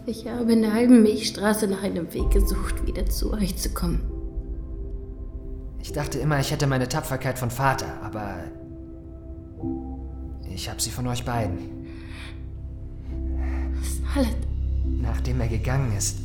Ich 0.05 0.27
habe 0.27 0.53
in 0.53 0.63
der 0.63 0.73
halben 0.73 1.05
Milchstraße 1.05 1.69
nach 1.69 1.85
einem 1.85 2.13
Weg 2.13 2.31
gesucht, 2.31 2.87
wieder 2.87 3.07
zu 3.07 3.33
euch 3.33 3.57
zu 3.57 3.71
kommen. 3.71 4.01
Ich 5.81 5.93
dachte 5.93 6.19
immer, 6.19 6.41
ich 6.41 6.51
hätte 6.51 6.67
meine 6.67 6.89
Tapferkeit 6.89 7.39
von 7.39 7.51
Vater, 7.51 8.03
aber. 8.03 8.45
Ich 10.53 10.69
habe 10.69 10.81
sie 10.83 10.91
von 10.91 11.07
euch 11.07 11.25
beiden. 11.25 11.87
Salad. 14.15 14.37
Nachdem 14.85 15.41
er 15.41 15.49
gegangen 15.49 15.97
ist. 15.97 16.19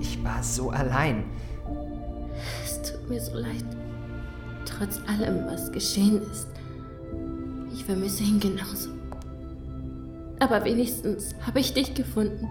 Ich 0.00 0.22
war 0.24 0.42
so 0.42 0.70
allein. 0.70 1.24
Es 2.64 2.80
tut 2.82 3.10
mir 3.10 3.20
so 3.20 3.34
leid. 3.34 3.64
Trotz 4.64 5.00
allem, 5.06 5.46
was 5.46 5.70
geschehen 5.70 6.22
ist. 6.32 6.48
Ich 7.74 7.84
vermisse 7.84 8.22
ihn 8.22 8.40
genauso. 8.40 8.95
Aber 10.46 10.64
wenigstens 10.64 11.34
habe 11.44 11.58
ich 11.58 11.74
dich 11.74 11.92
gefunden. 11.94 12.46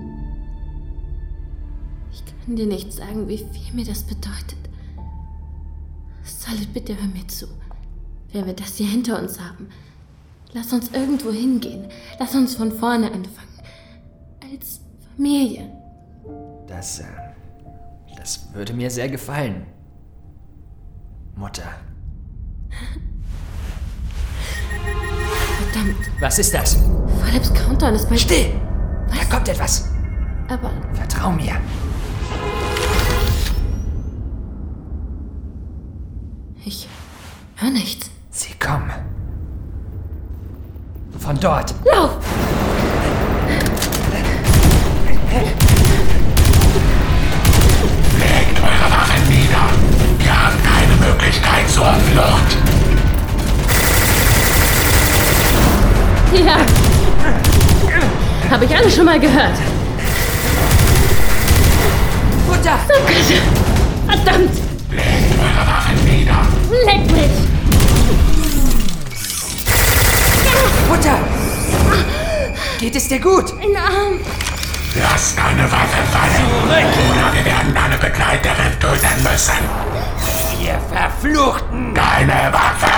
Ich 2.12 2.26
kann 2.26 2.58
dir 2.58 2.66
nicht 2.66 2.92
sagen, 2.92 3.30
wie 3.30 3.38
viel 3.38 3.74
mir 3.74 3.86
das 3.86 4.04
bedeutet. 4.04 4.58
Solid, 6.22 6.74
bitte 6.74 6.94
hör 7.00 7.08
mir 7.08 7.26
zu. 7.30 7.48
Wenn 8.34 8.48
wir 8.48 8.54
das 8.54 8.76
hier 8.76 8.88
hinter 8.88 9.18
uns 9.18 9.40
haben, 9.40 9.70
lass 10.52 10.74
uns 10.74 10.92
irgendwo 10.92 11.32
hingehen. 11.32 11.88
Lass 12.20 12.36
uns 12.36 12.56
von 12.56 12.74
vorne 12.74 13.08
anfangen. 13.14 13.62
Als 14.52 14.82
Familie. 15.16 15.72
Das, 16.68 17.00
äh, 17.00 17.06
das 18.18 18.54
würde 18.54 18.74
mir 18.74 18.92
sehr 18.92 19.08
gefallen. 19.08 19.66
Mutter. 21.38 21.74
Verdammt. 25.76 26.10
Was 26.22 26.40
ist 26.40 26.54
das? 26.54 26.78
Philips 27.26 27.54
Countdown 27.54 27.96
ist 27.96 28.10
bei... 28.10 28.16
Still! 28.16 28.54
Da 29.10 29.36
kommt 29.36 29.50
etwas. 29.50 29.90
Aber... 30.48 30.72
Vertrau 30.94 31.32
mir. 31.32 31.56
Ich 36.64 36.88
hör 37.58 37.70
nichts. 37.72 38.10
Sie 38.30 38.54
kommen. 38.54 38.90
Von 41.20 41.38
dort. 41.42 41.76
Lauf! 41.84 42.12
Legt 48.20 48.60
eure 48.62 48.92
Waffen 48.92 49.28
nieder. 49.28 49.68
Wir 50.20 50.46
haben 50.46 50.58
keine 50.64 50.96
Möglichkeit 51.12 51.70
zur 51.70 51.94
Flucht. 51.94 52.65
Ja. 56.44 56.58
Habe 58.52 58.66
ich 58.66 58.76
alle 58.76 58.92
schon 58.92 59.06
mal 59.06 59.20
gehört. 59.20 59.58
Mutter! 62.48 62.78
Oh 62.90 63.02
Gott. 63.08 63.42
Verdammt! 64.08 64.52
Legt 64.92 65.40
eure 65.40 65.68
Waffen 65.68 66.06
nieder. 66.06 66.42
Leck 66.86 67.12
mich! 67.12 67.32
Mutter! 70.90 71.18
Geht 72.80 72.96
es 72.96 73.08
dir 73.08 73.20
gut? 73.20 73.52
Ein 73.54 73.76
Arm! 73.78 74.20
Lasst 75.02 75.38
keine 75.38 75.64
Waffe 75.64 76.04
fallen. 76.12 76.46
Oder 77.12 77.34
wir 77.34 77.46
werden 77.46 77.74
deine 77.74 77.98
Begleiterin 77.98 78.80
töten 78.80 79.24
müssen. 79.24 79.60
Ihr 80.62 80.80
Verfluchten! 80.94 81.94
Keine 81.94 82.54
Waffe 82.54 82.92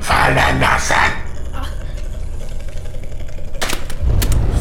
fallen 0.00 0.60
lassen. 0.60 0.94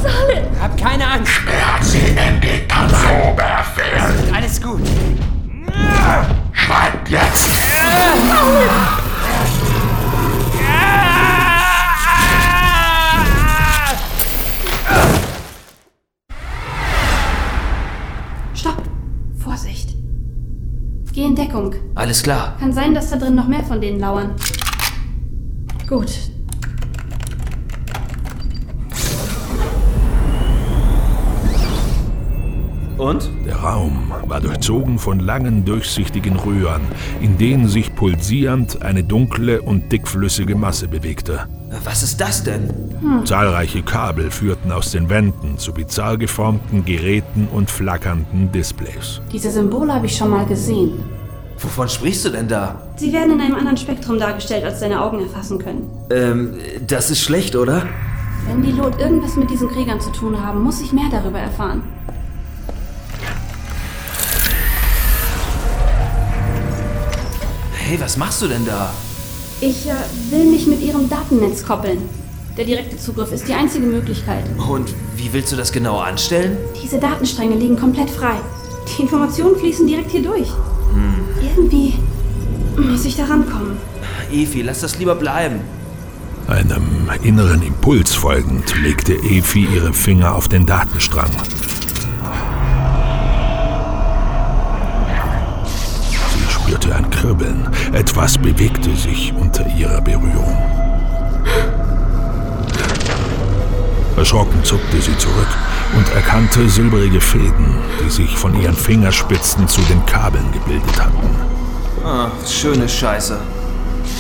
Solid! 0.03 0.43
Hab 0.61 0.74
keine 0.85 1.07
Angst. 1.07 1.31
Sperrt 1.31 1.83
sie 1.83 1.97
in 1.97 2.39
die 2.41 2.67
Tanzoberbefehl. 2.67 4.33
Alles 4.35 4.61
gut. 4.61 4.81
Schreibt 6.51 7.09
jetzt. 7.09 7.49
Stopp! 18.53 18.83
Vorsicht! 19.39 19.95
Geh 21.13 21.23
in 21.23 21.35
Deckung. 21.35 21.73
Alles 21.95 22.21
klar. 22.21 22.57
Kann 22.59 22.71
sein, 22.71 22.93
dass 22.93 23.09
da 23.09 23.15
drin 23.15 23.33
noch 23.33 23.47
mehr 23.47 23.63
von 23.63 23.81
denen 23.81 23.99
lauern. 23.99 24.35
Gut. 25.87 26.34
Und? 33.05 33.29
Der 33.45 33.57
Raum 33.57 34.11
war 34.25 34.41
durchzogen 34.41 34.97
von 34.97 35.19
langen, 35.19 35.63
durchsichtigen 35.63 36.37
Röhren, 36.37 36.81
in 37.21 37.37
denen 37.37 37.67
sich 37.67 37.95
pulsierend 37.95 38.81
eine 38.81 39.03
dunkle 39.03 39.61
und 39.61 39.91
dickflüssige 39.91 40.55
Masse 40.55 40.87
bewegte. 40.87 41.45
Was 41.83 42.01
ist 42.01 42.19
das 42.19 42.43
denn? 42.43 42.67
Zahlreiche 43.23 43.83
Kabel 43.83 44.31
führten 44.31 44.71
aus 44.71 44.89
den 44.89 45.07
Wänden 45.07 45.59
zu 45.59 45.71
bizarr 45.71 46.17
geformten 46.17 46.83
Geräten 46.83 47.47
und 47.53 47.69
flackernden 47.69 48.51
Displays. 48.51 49.21
Diese 49.31 49.51
Symbole 49.51 49.93
habe 49.93 50.07
ich 50.07 50.17
schon 50.17 50.31
mal 50.31 50.47
gesehen. 50.47 50.93
Wovon 51.59 51.87
sprichst 51.87 52.25
du 52.25 52.29
denn 52.29 52.47
da? 52.47 52.81
Sie 52.95 53.13
werden 53.13 53.33
in 53.33 53.41
einem 53.41 53.55
anderen 53.55 53.77
Spektrum 53.77 54.17
dargestellt, 54.17 54.65
als 54.65 54.79
deine 54.79 54.99
Augen 54.99 55.19
erfassen 55.19 55.59
können. 55.59 55.91
Ähm, 56.09 56.55
das 56.87 57.11
ist 57.11 57.21
schlecht, 57.21 57.55
oder? 57.55 57.83
Wenn 58.47 58.63
die 58.63 58.71
Lot 58.71 58.99
irgendwas 58.99 59.35
mit 59.35 59.51
diesen 59.51 59.69
Kriegern 59.69 60.01
zu 60.01 60.09
tun 60.09 60.43
haben, 60.43 60.63
muss 60.63 60.81
ich 60.81 60.91
mehr 60.91 61.09
darüber 61.11 61.37
erfahren. 61.37 61.83
Hey, 67.87 67.99
was 67.99 68.17
machst 68.17 68.41
du 68.41 68.47
denn 68.47 68.65
da? 68.65 68.91
Ich 69.61 69.85
äh, 69.85 69.93
will 70.31 70.45
mich 70.45 70.65
mit 70.65 70.81
ihrem 70.81 71.07
Datennetz 71.07 71.63
koppeln. 71.63 71.99
Der 72.57 72.65
direkte 72.65 72.97
Zugriff 72.97 73.31
ist 73.31 73.47
die 73.47 73.53
einzige 73.53 73.85
Möglichkeit. 73.85 74.43
Und 74.57 74.89
wie 75.15 75.31
willst 75.31 75.51
du 75.51 75.55
das 75.55 75.71
genau 75.71 75.99
anstellen? 75.99 76.57
Diese 76.81 76.97
Datenstränge 76.97 77.55
liegen 77.55 77.77
komplett 77.77 78.09
frei. 78.09 78.37
Die 78.87 79.03
Informationen 79.03 79.55
fließen 79.55 79.85
direkt 79.85 80.09
hier 80.09 80.23
durch. 80.23 80.47
Irgendwie 81.43 81.93
muss 82.75 83.05
ich 83.05 83.17
da 83.17 83.25
rankommen. 83.25 83.77
Efi, 84.31 84.63
lass 84.63 84.79
das 84.79 84.97
lieber 84.97 85.13
bleiben. 85.13 85.59
Einem 86.47 87.07
inneren 87.21 87.61
Impuls 87.61 88.15
folgend 88.15 88.81
legte 88.81 89.13
Efi 89.13 89.67
ihre 89.71 89.93
Finger 89.93 90.33
auf 90.33 90.47
den 90.47 90.65
Datenstrang. 90.65 91.29
Etwas 97.95 98.37
bewegte 98.37 98.93
sich 98.93 99.33
unter 99.39 99.65
ihrer 99.67 100.01
Berührung. 100.01 100.57
Erschrocken 104.17 104.61
zuckte 104.65 105.01
sie 105.01 105.17
zurück 105.17 105.47
und 105.95 106.13
erkannte 106.13 106.67
silbrige 106.67 107.21
Fäden, 107.21 107.77
die 108.03 108.09
sich 108.09 108.37
von 108.37 108.61
ihren 108.61 108.75
Fingerspitzen 108.75 109.65
zu 109.69 109.79
den 109.83 110.05
Kabeln 110.05 110.51
gebildet 110.51 110.99
hatten. 110.99 111.29
Ah, 112.03 112.31
schöne 112.45 112.89
Scheiße. 112.89 113.39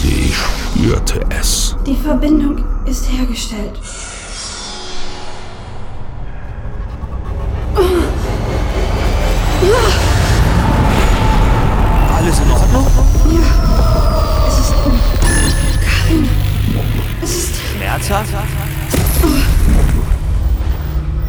Sie 0.01 0.33
spürte 0.33 1.25
es. 1.37 1.75
Die 1.85 1.97
Verbindung 1.97 2.63
ist 2.85 3.11
hergestellt. 3.11 3.77
Ist. 17.99 18.07
Schmerzhaft? 18.07 18.33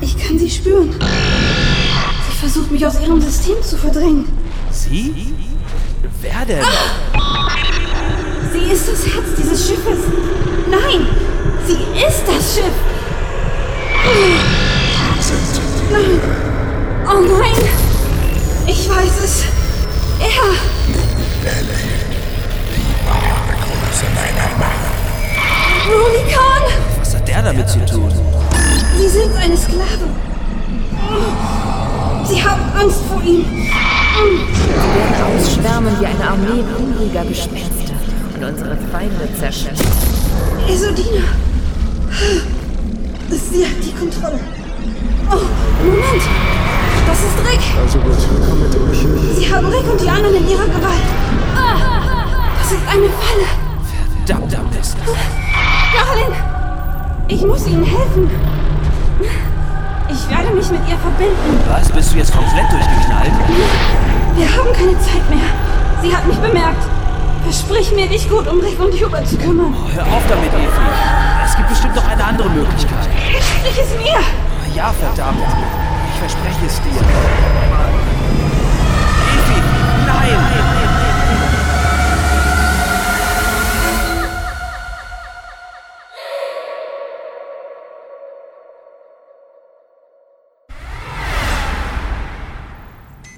Ich 0.01 0.19
kann 0.19 0.39
sie 0.39 0.51
spüren. 0.51 0.93
Sie 0.93 2.37
versucht 2.39 2.71
mich 2.71 2.87
aus 2.87 3.01
ihrem 3.01 3.21
System 3.21 3.63
zu 3.63 3.77
verdrängen. 3.77 4.27
Sie? 4.71 5.35
Wer 6.21 6.45
denn? 6.47 6.65
Sie 8.53 8.73
ist 8.73 8.89
das 8.89 9.07
Herz 9.07 9.27
dieses 9.39 9.69
Schiffes. 9.69 9.99
Nein, 10.71 11.07
sie 11.67 11.79
ist 12.07 12.23
das 12.27 12.55
Schiff. 12.55 12.75
Nein. 15.91 16.21
Oh 17.09 17.21
nein. 17.21 17.69
Ich 18.67 18.89
weiß 18.89 19.25
es. 19.25 19.45
Er. 20.21 20.77
Runikan! 25.87 26.63
Was 26.99 27.15
hat 27.15 27.29
der 27.29 27.43
damit 27.43 27.69
zu 27.69 27.79
tun? 27.87 28.11
Sie 28.99 29.09
sind 29.09 29.37
eine 29.37 29.57
Sklave. 29.57 30.07
Sie 32.25 32.43
haben 32.43 32.63
Angst 32.79 33.01
vor 33.09 33.23
ihm. 33.23 33.45
Sie 33.45 34.99
werden 34.99 35.17
ausschwärmen 35.37 36.01
wie 36.01 36.07
eine 36.07 36.25
Armee 36.29 36.65
hungriger 36.79 37.25
Gespenster 37.25 37.95
und 38.35 38.45
unsere 38.45 38.77
Feinde 38.91 39.29
zerschellen. 39.39 39.77
Esodina. 40.69 41.25
Sie 43.31 43.65
hat 43.65 43.85
die 43.85 43.93
Kontrolle. 43.93 44.41
Oh, 45.31 45.45
Moment. 45.85 46.23
Das 47.07 47.19
ist 47.19 47.39
Rick. 47.49 47.61
Also 47.81 47.99
gut, 47.99 48.17
komm 48.49 48.61
mit 48.63 48.75
durch. 48.75 49.07
Sie 49.39 49.55
haben 49.55 49.67
Rick 49.67 49.91
und 49.91 50.01
die 50.01 50.09
anderen 50.09 50.37
in 50.37 50.49
ihrer 50.49 50.67
Gewalt. 50.67 51.09
Das 52.59 52.73
ist 52.73 52.83
eine 52.89 53.09
Falle. 53.09 53.47
Verdammt 54.27 54.75
Mist. 54.75 54.97
Darling, 55.97 56.35
ich 57.29 57.43
muss 57.43 57.67
Ihnen 57.67 57.85
helfen. 57.85 58.31
Ich 60.09 60.31
werde 60.31 60.55
mich 60.55 60.71
mit 60.71 60.81
ihr 60.89 60.99
verbinden. 60.99 61.61
Was? 61.69 61.89
Bist 61.91 62.13
du 62.13 62.19
jetzt 62.19 62.33
komplett 62.33 62.71
durchgeknallt? 62.71 63.33
Wir 64.37 64.47
haben 64.47 64.73
keine 64.73 64.99
Zeit 65.01 65.29
mehr. 65.31 65.49
Sie 66.03 66.15
hat 66.15 66.27
mich 66.27 66.37
bemerkt. 66.37 66.83
Versprich 67.45 67.93
mir, 67.93 68.09
dich 68.09 68.29
gut 68.29 68.47
um 68.47 68.61
Rick 68.61 68.79
und 68.79 68.93
Hubert 68.93 69.27
zu 69.27 69.37
kümmern. 69.39 69.75
Hör 69.95 70.03
auf 70.05 70.23
damit, 70.29 70.53
Efi. 70.53 70.87
Es 71.45 71.57
gibt 71.57 71.69
bestimmt 71.69 71.97
noch 71.97 72.07
eine 72.07 72.25
andere 72.25 72.51
Möglichkeit. 72.51 73.09
Sprich 73.41 73.79
es 73.81 73.97
mir! 74.03 74.19
Ja, 74.75 74.93
verdammt. 74.93 75.41
Ich 76.13 76.19
verspreche 76.21 76.67
es 76.67 76.81
dir. 76.83 77.01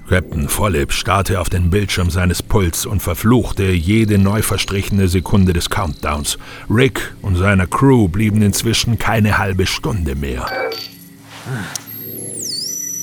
Captain 0.09 0.49
Follip 0.49 0.91
starrte 0.91 1.39
auf 1.39 1.51
den 1.51 1.69
Bildschirm 1.69 2.09
seines 2.09 2.41
Puls 2.41 2.87
und 2.87 2.99
verfluchte 2.99 3.65
jede 3.65 4.17
neu 4.17 4.41
verstrichene 4.41 5.07
Sekunde 5.07 5.53
des 5.53 5.69
Countdowns. 5.69 6.39
Rick 6.67 7.13
und 7.21 7.35
seiner 7.35 7.67
Crew 7.67 8.07
blieben 8.07 8.41
inzwischen 8.41 8.97
keine 8.97 9.37
halbe 9.37 9.67
Stunde 9.67 10.15
mehr. 10.15 10.47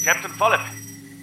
Captain 0.04 0.32
Follip, 0.36 0.58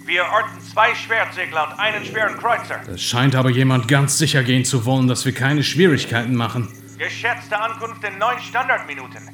wir 0.06 0.22
orten 0.22 0.58
zwei 0.72 0.94
Schwertsegler 0.94 1.68
und 1.70 1.78
einen 1.78 2.02
schweren 2.06 2.38
Kreuzer. 2.38 2.80
Es 2.90 3.02
scheint 3.02 3.34
aber 3.34 3.50
jemand 3.50 3.86
ganz 3.86 4.16
sicher 4.16 4.42
gehen 4.42 4.64
zu 4.64 4.86
wollen, 4.86 5.06
dass 5.06 5.26
wir 5.26 5.34
keine 5.34 5.62
Schwierigkeiten 5.62 6.34
machen. 6.34 6.66
Geschätzte 6.96 7.60
Ankunft 7.60 8.02
in 8.04 8.16
neun 8.18 8.40
Standardminuten. 8.40 9.28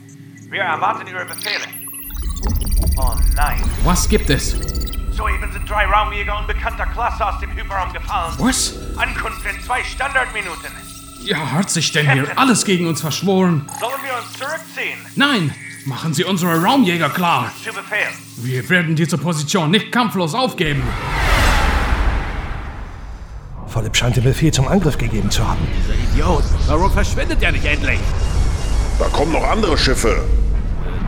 Wir 0.51 0.63
erwarten 0.63 1.07
Ihre 1.07 1.27
Befehle. 1.27 1.67
Oh 2.97 3.15
nein. 3.37 3.63
Was 3.85 4.09
gibt 4.09 4.31
es? 4.31 4.57
Soeben 5.21 5.53
sind 5.53 5.69
drei 5.69 5.85
Raumjäger 5.85 6.39
unbekannter 6.39 6.87
Klasse 6.87 7.27
aus 7.27 7.39
dem 7.41 7.51
Hyperraum 7.51 7.93
gefallen. 7.93 8.33
Was? 8.39 8.73
Ankunft 8.97 9.45
in 9.45 9.63
zwei 9.63 9.85
Standardminuten. 9.85 10.71
Ja, 11.21 11.53
hat 11.53 11.69
sich 11.69 11.93
denn 11.93 12.11
hier 12.11 12.27
alles 12.37 12.65
gegen 12.65 12.87
uns 12.87 13.03
verschworen? 13.03 13.69
Sollen 13.79 14.01
wir 14.03 14.15
uns 14.15 14.33
zurückziehen? 14.33 14.99
Nein! 15.17 15.55
Machen 15.85 16.15
Sie 16.15 16.25
unsere 16.25 16.63
Raumjäger 16.63 17.11
klar! 17.11 17.53
Zu 17.63 17.71
Befehl. 17.71 18.09
Wir 18.37 18.67
werden 18.71 18.97
diese 18.97 19.19
Position 19.19 19.71
nicht 19.71 19.93
kampflos 19.93 20.35
aufgeben. 20.35 20.83
Philipp 23.67 23.95
scheint 23.95 24.17
den 24.17 24.25
Befehl 24.25 24.53
zum 24.53 24.69
Angriff 24.69 24.97
gegeben 24.97 25.31
zu 25.31 25.47
haben. 25.47 25.61
Dieser 25.83 25.95
Idiot. 26.15 26.45
Warum 26.67 26.91
verschwindet 26.91 27.43
er 27.43 27.53
nicht 27.53 27.67
endlich? 27.67 28.01
Da 28.99 29.05
kommen 29.09 29.33
noch 29.33 29.45
andere 29.45 29.77
Schiffe. 29.77 30.25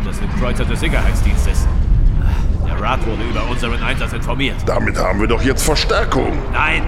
Das 0.05 0.19
sind 0.19 0.39
Kreuzer 0.39 0.67
des 0.67 0.81
Sicherheitsdienstes. 0.81 1.67
Der 2.83 2.91
Rat 2.91 3.07
wurde 3.07 3.23
über 3.23 3.49
unseren 3.49 3.81
Einsatz 3.81 4.13
informiert. 4.13 4.57
Damit 4.67 4.99
haben 4.99 5.21
wir 5.21 5.29
doch 5.29 5.41
jetzt 5.41 5.63
Verstärkung. 5.63 6.33
Nein! 6.53 6.83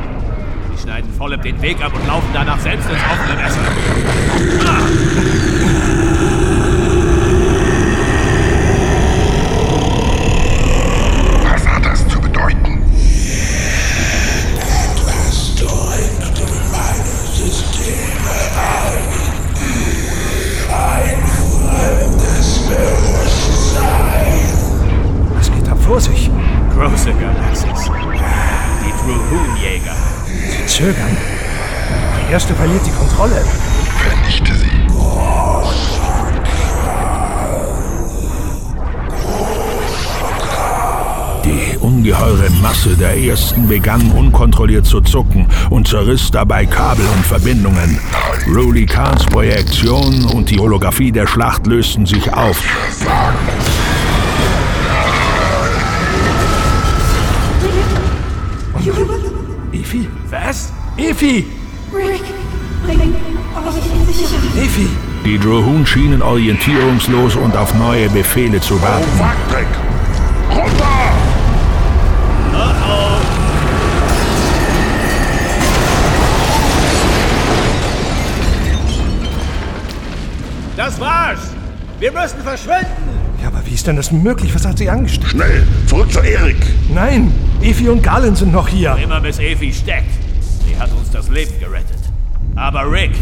Sie 0.75 0.83
schneiden 0.83 1.09
Volleb 1.17 1.43
den 1.43 1.63
Weg 1.63 1.81
ab 1.85 1.93
und 1.95 2.05
laufen 2.09 2.29
danach 2.33 2.59
selbst 2.59 2.91
ins 2.91 2.99
offene 2.99 3.41
Messer. 3.41 3.61
Was 4.59 5.54
Galaxis. 27.21 27.91
Die 28.85 28.93
Druhun-Jäger. 29.03 29.97
Sie 30.51 30.67
zögern. 30.67 31.17
Die 32.19 32.33
erste 32.33 32.55
verliert 32.55 32.87
die 32.87 32.91
Kontrolle. 32.91 33.45
Vernichte 33.99 34.55
sie. 34.55 34.65
Die 41.45 41.77
ungeheure 41.79 42.49
Masse 42.63 42.97
der 42.97 43.17
ersten 43.19 43.69
begann 43.69 44.11
unkontrolliert 44.13 44.87
zu 44.87 45.03
zucken 45.03 45.47
und 45.69 45.87
zerriss 45.87 46.31
dabei 46.31 46.65
Kabel 46.65 47.05
und 47.15 47.27
Verbindungen. 47.27 48.01
Rowley 48.47 48.87
Kahns 48.87 49.25
Projektion 49.27 50.25
und 50.25 50.51
die 50.51 50.59
Holographie 50.59 51.13
der 51.13 51.27
Schlacht 51.27 51.67
lösten 51.67 52.07
sich 52.07 52.33
auf. 52.33 52.63
Efi! 60.97 61.45
Rick, 61.93 62.23
bring 62.85 63.01
euch 63.01 63.07
in 63.07 64.15
Sicherheit. 64.15 64.65
Efi! 64.65 64.89
Die 65.25 65.39
Drohun 65.39 65.85
schienen 65.85 66.23
orientierungslos 66.23 67.35
und 67.35 67.57
auf 67.57 67.75
neue 67.75 68.09
Befehle 68.11 68.61
zu 68.61 68.81
warten. 68.81 69.05
Wagdreck! 69.19 69.67
Runter! 70.51 70.85
Das 80.77 81.01
war's! 81.01 81.41
Wir 81.99 82.13
müssen 82.13 82.41
verschwinden! 82.45 82.87
Ja, 83.43 83.49
aber 83.49 83.67
wie 83.67 83.75
ist 83.75 83.85
denn 83.87 83.97
das 83.97 84.13
möglich? 84.13 84.55
Was 84.55 84.65
hat 84.65 84.79
sie 84.79 84.89
angestellt? 84.89 85.31
Schnell, 85.31 85.67
zurück 85.89 86.13
zu 86.13 86.21
Erik! 86.21 86.57
Nein! 86.93 87.33
Efi 87.63 87.89
und 87.89 88.01
Galen 88.01 88.37
sind 88.37 88.53
noch 88.53 88.69
hier! 88.69 88.97
Immer 89.03 89.21
bis 89.21 89.41
Evi 89.41 89.73
steckt. 89.73 90.24
Sie 90.75 90.81
hat 90.81 90.91
uns 90.93 91.11
das 91.11 91.29
Leben 91.29 91.59
gerettet. 91.61 91.99
Aber 92.57 92.91
Rick, 92.91 93.13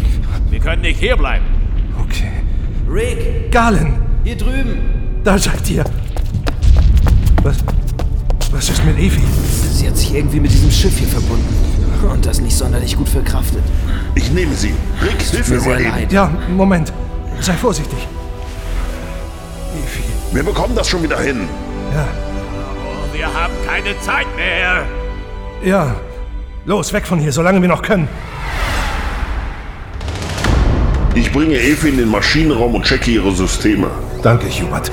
wir 0.51 0.59
können 0.59 0.83
nicht 0.83 1.01
hierbleiben. 1.01 1.47
Okay. 2.01 2.31
Rick, 2.88 3.51
Galen! 3.51 4.01
hier 4.25 4.37
drüben. 4.37 4.79
Da 5.25 5.38
sagt 5.38 5.69
ihr! 5.71 5.85
Was. 7.43 7.59
Was 8.51 8.69
ist 8.69 8.85
mit 8.85 8.99
Efi? 8.99 9.21
Sie 9.73 9.87
hat 9.87 9.97
sich 9.97 10.15
irgendwie 10.15 10.41
mit 10.41 10.53
diesem 10.53 10.71
Schiff 10.71 10.97
hier 10.99 11.09
verbunden. 11.09 11.55
Und 12.11 12.27
das 12.27 12.41
nicht 12.41 12.57
sonderlich 12.57 12.97
gut 12.97 13.09
verkraftet. 13.09 13.62
Ich 14.15 14.31
nehme 14.33 14.55
sie. 14.55 14.75
Rick, 15.03 15.23
hilf 15.23 15.49
mir 15.49 15.61
mal 15.61 15.81
eben. 15.81 16.11
Ja, 16.11 16.31
Moment. 16.57 16.93
Sei 17.41 17.55
vorsichtig. 17.55 17.99
Efi. 19.83 20.03
Wir 20.35 20.43
bekommen 20.43 20.75
das 20.75 20.88
schon 20.88 21.03
wieder 21.03 21.21
hin. 21.21 21.49
Ja. 21.95 22.09
Oh, 22.85 23.15
wir 23.15 23.27
haben 23.27 23.53
keine 23.67 23.99
Zeit 24.01 24.27
mehr. 24.37 24.85
Ja. 25.65 25.95
Los, 26.64 26.92
weg 26.92 27.07
von 27.07 27.18
hier, 27.18 27.33
solange 27.33 27.61
wir 27.61 27.68
noch 27.68 27.83
können. 27.83 28.09
Ich 31.14 31.33
bringe 31.33 31.59
Evi 31.59 31.88
in 31.88 31.98
den 31.98 32.09
Maschinenraum 32.09 32.77
und 32.77 32.85
checke 32.85 33.11
ihre 33.11 33.33
Systeme. 33.33 33.90
Danke, 34.22 34.46
Hubert. 34.48 34.90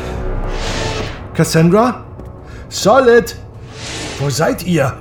Cassandra? 1.33 2.03
Solid! 2.69 3.35
Wo 4.19 4.29
seid 4.29 4.65
ihr? 4.65 4.93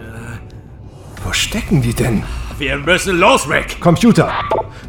Wo 1.24 1.32
stecken 1.32 1.80
die 1.80 1.94
denn? 1.94 2.22
Wir 2.58 2.76
müssen 2.76 3.18
los, 3.18 3.48
Rick. 3.48 3.80
Computer, 3.80 4.30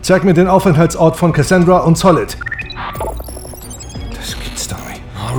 zeig 0.02 0.24
mir 0.24 0.34
den 0.34 0.48
Aufenthaltsort 0.48 1.16
von 1.16 1.32
Cassandra 1.32 1.80
und 1.80 1.98
Solid. 1.98 2.38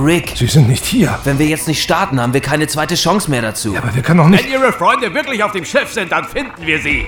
Rick, 0.03 0.33
Sie 0.35 0.47
sind 0.47 0.67
nicht 0.67 0.85
hier. 0.85 1.17
wenn 1.23 1.39
wir 1.39 1.45
jetzt 1.45 1.67
nicht 1.67 1.81
starten, 1.81 2.19
haben 2.19 2.33
wir 2.33 2.41
keine 2.41 2.67
zweite 2.67 2.95
Chance 2.95 3.29
mehr 3.29 3.41
dazu. 3.41 3.75
Aber 3.77 3.93
wir 3.93 4.01
können 4.01 4.19
doch 4.19 4.27
nicht. 4.27 4.43
Wenn 4.43 4.51
Ihre 4.51 4.73
Freunde 4.73 5.13
wirklich 5.13 5.43
auf 5.43 5.51
dem 5.51 5.65
Schiff 5.65 5.91
sind, 5.93 6.11
dann 6.11 6.25
finden 6.25 6.65
wir 6.65 6.79
sie. 6.81 7.05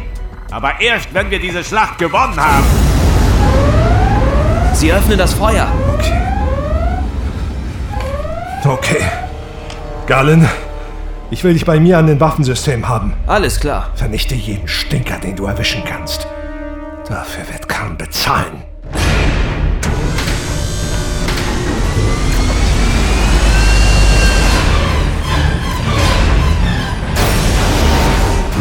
Aber 0.51 0.79
erst, 0.79 1.13
wenn 1.13 1.29
wir 1.31 1.39
diese 1.39 1.63
Schlacht 1.63 1.97
gewonnen 1.97 2.35
haben. 2.37 2.63
Sie 4.73 4.91
öffnen 4.91 5.17
das 5.17 5.33
Feuer. 5.33 5.67
Okay. 5.93 6.21
Okay. 8.65 9.03
Galen, 10.07 10.47
ich 11.31 11.43
will 11.43 11.53
dich 11.53 11.65
bei 11.65 11.79
mir 11.79 11.97
an 11.97 12.07
den 12.07 12.19
Waffensystemen 12.19 12.87
haben. 12.87 13.13
Alles 13.27 13.59
klar. 13.59 13.91
Vernichte 13.95 14.35
jeden 14.35 14.67
Stinker, 14.67 15.17
den 15.19 15.35
du 15.35 15.45
erwischen 15.45 15.83
kannst. 15.85 16.27
Dafür 17.07 17.43
wird 17.51 17.67
Khan 17.67 17.97
bezahlen. 17.97 18.62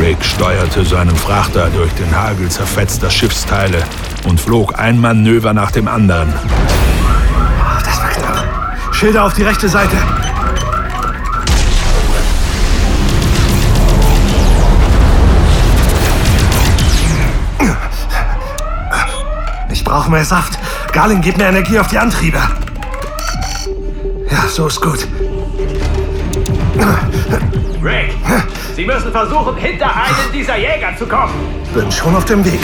Rick 0.03 0.25
steuerte 0.25 0.85
seinen 0.85 1.15
Frachter 1.15 1.71
durch 1.71 1.93
den 1.93 2.13
Hagel 2.13 2.49
zerfetzter 2.49 3.09
Schiffsteile 3.09 3.85
und 4.25 4.41
flog 4.41 4.77
ein 4.77 5.01
Manöver 5.01 5.55
nach 5.55 5.71
dem 5.71 5.87
anderen. 5.87 6.35
Das 7.85 8.01
war 8.01 8.09
knapp. 8.09 8.45
Schilder 8.91 9.23
auf 9.23 9.35
die 9.35 9.45
rechte 9.45 9.69
Seite. 9.69 9.97
Ich 19.71 19.85
brauche 19.85 20.11
mehr 20.11 20.25
Saft. 20.25 20.59
Garling, 20.93 21.21
gib 21.21 21.37
mir 21.37 21.45
Energie 21.45 21.79
auf 21.79 21.87
die 21.87 21.99
Antriebe. 21.99 22.39
Ja, 24.29 24.49
so 24.49 24.67
ist 24.67 24.81
gut. 24.81 25.07
Rick, 27.85 28.15
Sie 28.75 28.87
müssen 28.87 29.13
versuchen, 29.13 29.57
hinter 29.57 29.95
einen 29.95 30.33
dieser 30.33 30.57
Jäger 30.57 30.97
zu 30.97 31.07
kommen. 31.07 31.35
Bin 31.75 31.91
schon 31.93 32.17
auf 32.17 32.25
dem 32.25 32.45
Weg. 32.45 32.61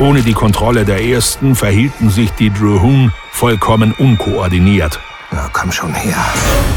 Ohne 0.00 0.22
die 0.22 0.32
Kontrolle 0.32 0.84
der 0.84 1.04
ersten 1.04 1.54
verhielten 1.54 2.08
sich 2.10 2.30
die 2.32 2.50
Drahoon 2.50 3.12
vollkommen 3.30 3.92
unkoordiniert. 3.92 4.98
Na, 5.30 5.48
komm 5.52 5.70
schon 5.70 5.94
her. 5.94 6.16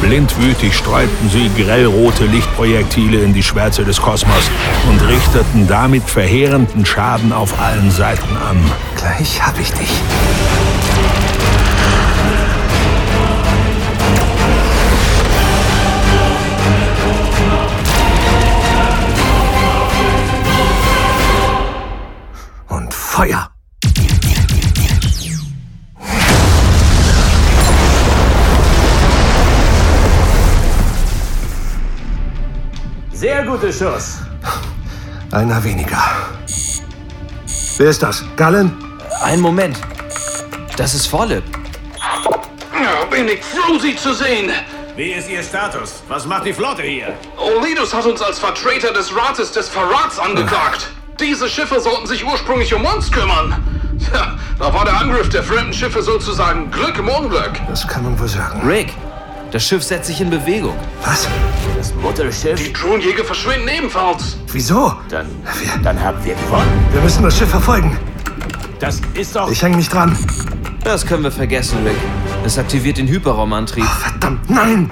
Blindwütig 0.01 0.75
streuten 0.75 1.29
sie 1.29 1.49
grellrote 1.57 2.25
Lichtprojektile 2.25 3.19
in 3.21 3.33
die 3.33 3.41
Schwärze 3.41 3.83
des 3.83 3.99
Kosmos 3.99 4.51
und 4.89 5.07
richteten 5.07 5.67
damit 5.67 6.03
verheerenden 6.03 6.85
Schaden 6.85 7.33
auf 7.33 7.59
allen 7.59 7.89
Seiten 7.89 8.37
an. 8.37 8.59
Gleich 8.95 9.41
hab 9.41 9.59
ich 9.59 9.71
dich. 9.71 9.89
Feuer! 23.13 23.47
Sehr 33.11 33.45
guter 33.45 33.71
Schuss. 33.71 34.17
Einer 35.29 35.63
weniger. 35.63 36.01
Wer 37.77 37.89
ist 37.89 38.01
das? 38.01 38.23
Gallen? 38.35 38.75
Einen 39.21 39.43
Moment. 39.43 39.77
Das 40.75 40.95
ist 40.95 41.05
Vollip. 41.05 41.43
Ja, 42.81 43.05
bin 43.11 43.27
ich 43.27 43.43
froh, 43.43 43.77
Sie 43.77 43.95
zu 43.95 44.15
sehen. 44.15 44.49
Wie 44.95 45.11
ist 45.11 45.29
Ihr 45.29 45.43
Status? 45.43 46.01
Was 46.07 46.25
macht 46.25 46.47
die 46.47 46.53
Flotte 46.53 46.81
hier? 46.81 47.13
Olidus 47.37 47.93
hat 47.93 48.07
uns 48.07 48.23
als 48.23 48.39
Vertreter 48.39 48.91
des 48.91 49.15
Rates 49.15 49.51
des 49.51 49.69
Verrats 49.69 50.17
angeklagt. 50.17 50.92
Diese 51.19 51.47
Schiffe 51.47 51.79
sollten 51.79 52.07
sich 52.07 52.25
ursprünglich 52.25 52.73
um 52.73 52.83
uns 52.85 53.11
kümmern. 53.11 53.55
Tja, 53.99 54.35
da 54.59 54.73
war 54.73 54.85
der 54.85 54.99
Angriff 54.99 55.29
der 55.29 55.43
fremden 55.43 55.73
Schiffe 55.73 56.01
sozusagen 56.01 56.71
Glück 56.71 56.97
im 56.97 57.07
Unglück. 57.07 57.51
Das 57.67 57.87
kann 57.87 58.03
man 58.03 58.19
wohl 58.19 58.27
sagen. 58.27 58.67
Rick, 58.67 58.93
das 59.51 59.63
Schiff 59.63 59.83
setzt 59.83 60.07
sich 60.07 60.19
in 60.19 60.29
Bewegung. 60.29 60.75
Was? 61.05 61.27
Das 61.77 61.93
Mutterschiff? 61.95 62.59
Die 62.59 62.73
Drohnenjäger 62.73 63.23
verschwinden 63.23 63.67
ebenfalls. 63.67 64.37
Wieso? 64.51 64.95
Dann, 65.09 65.27
dann 65.83 66.01
haben 66.01 66.23
wir 66.25 66.33
gewonnen. 66.35 66.87
Wir 66.91 67.01
müssen 67.01 67.23
das 67.23 67.37
Schiff 67.37 67.49
verfolgen. 67.49 67.97
Das 68.79 68.99
ist 69.13 69.35
doch... 69.35 69.49
Ich 69.49 69.61
hänge 69.61 69.77
mich 69.77 69.89
dran. 69.89 70.17
Das 70.83 71.05
können 71.05 71.23
wir 71.23 71.31
vergessen, 71.31 71.77
Rick. 71.85 71.95
Es 72.43 72.57
aktiviert 72.57 72.97
den 72.97 73.07
Hyperraumantrieb. 73.07 73.85
Verdammt, 73.85 74.49
nein! 74.49 74.89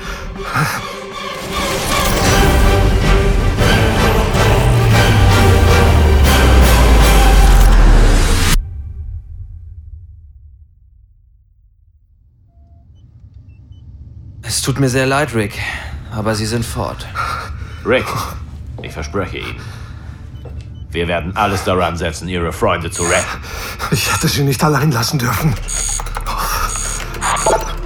Es 14.61 14.65
tut 14.65 14.79
mir 14.79 14.89
sehr 14.89 15.07
leid, 15.07 15.33
Rick. 15.33 15.57
Aber 16.15 16.35
Sie 16.35 16.45
sind 16.45 16.63
fort. 16.63 17.07
Rick, 17.83 18.05
ich 18.83 18.91
verspreche 18.91 19.39
Ihnen. 19.39 19.59
Wir 20.91 21.07
werden 21.07 21.35
alles 21.35 21.63
daran 21.63 21.97
setzen, 21.97 22.27
Ihre 22.27 22.53
Freunde 22.53 22.91
zu 22.91 23.01
retten. 23.01 23.43
Ich 23.89 24.13
hätte 24.13 24.27
sie 24.27 24.43
nicht 24.43 24.63
allein 24.63 24.91
lassen 24.91 25.17
dürfen. 25.17 25.55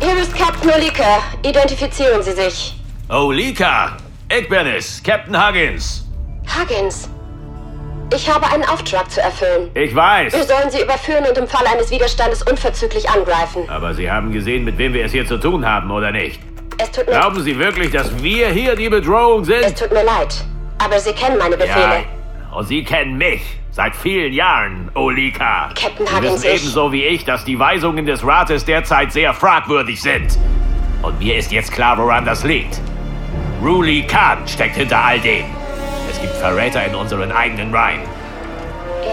Hier 0.01 0.17
ist 0.17 0.35
Captain 0.35 0.69
Olika. 0.69 1.19
Identifizieren 1.45 2.21
Sie 2.21 2.33
sich. 2.33 2.77
Oh, 3.07 3.31
Lika! 3.31 3.95
Ich 4.37 4.49
bin 4.49 4.67
es, 4.67 5.01
Captain 5.01 5.47
Huggins. 5.47 6.05
Huggins. 6.59 7.07
Ich 8.13 8.29
habe 8.29 8.47
einen 8.47 8.65
Auftrag 8.65 9.09
zu 9.09 9.21
erfüllen. 9.21 9.69
Ich 9.75 9.95
weiß. 9.95 10.33
Wir 10.33 10.43
sollen 10.43 10.69
Sie 10.69 10.81
überführen 10.81 11.23
und 11.25 11.37
im 11.37 11.47
Fall 11.47 11.65
eines 11.67 11.89
Widerstandes 11.89 12.43
unverzüglich 12.43 13.09
angreifen. 13.09 13.63
Aber 13.69 13.93
Sie 13.93 14.11
haben 14.11 14.33
gesehen, 14.33 14.65
mit 14.65 14.77
wem 14.77 14.91
wir 14.91 15.05
es 15.05 15.13
hier 15.13 15.25
zu 15.25 15.37
tun 15.37 15.65
haben, 15.65 15.89
oder 15.89 16.11
nicht? 16.11 16.41
Es 16.77 16.91
tut 16.91 17.05
mir, 17.07 17.13
Glauben 17.13 17.41
Sie 17.41 17.57
wirklich, 17.57 17.91
dass 17.91 18.21
wir 18.21 18.49
hier 18.49 18.75
die 18.75 18.89
Bedrohung 18.89 19.45
sind? 19.45 19.63
es 19.63 19.73
tut 19.73 19.91
mir 19.91 20.03
leid. 20.03 20.43
Aber 20.77 20.99
Sie 20.99 21.13
kennen 21.13 21.37
meine 21.37 21.55
Befehle. 21.57 22.03
Ja, 22.51 22.57
und 22.57 22.67
Sie 22.67 22.83
kennen 22.83 23.17
mich. 23.17 23.41
Seit 23.71 23.95
vielen 23.95 24.31
Jahren, 24.31 24.89
Olika. 24.93 25.69
Captain 25.75 26.07
Sie 26.07 26.21
wissen 26.23 26.45
ebenso 26.45 26.91
wie 26.93 27.03
ich, 27.03 27.25
dass 27.25 27.43
die 27.43 27.59
Weisungen 27.59 28.05
des 28.05 28.25
Rates 28.25 28.63
derzeit 28.63 29.11
sehr 29.11 29.33
fragwürdig 29.33 30.01
sind. 30.01 30.37
Und 31.01 31.19
mir 31.19 31.35
ist 31.37 31.51
jetzt 31.51 31.71
klar, 31.71 31.97
woran 31.97 32.23
das 32.25 32.43
liegt. 32.43 32.79
Ruli 33.61 34.03
Khan 34.07 34.47
steckt 34.47 34.75
hinter 34.77 35.03
all 35.03 35.19
dem. 35.19 35.45
Es 36.09 36.21
gibt 36.21 36.33
Verräter 36.35 36.85
in 36.85 36.95
unseren 36.95 37.31
eigenen 37.31 37.73
Reihen. 37.73 38.01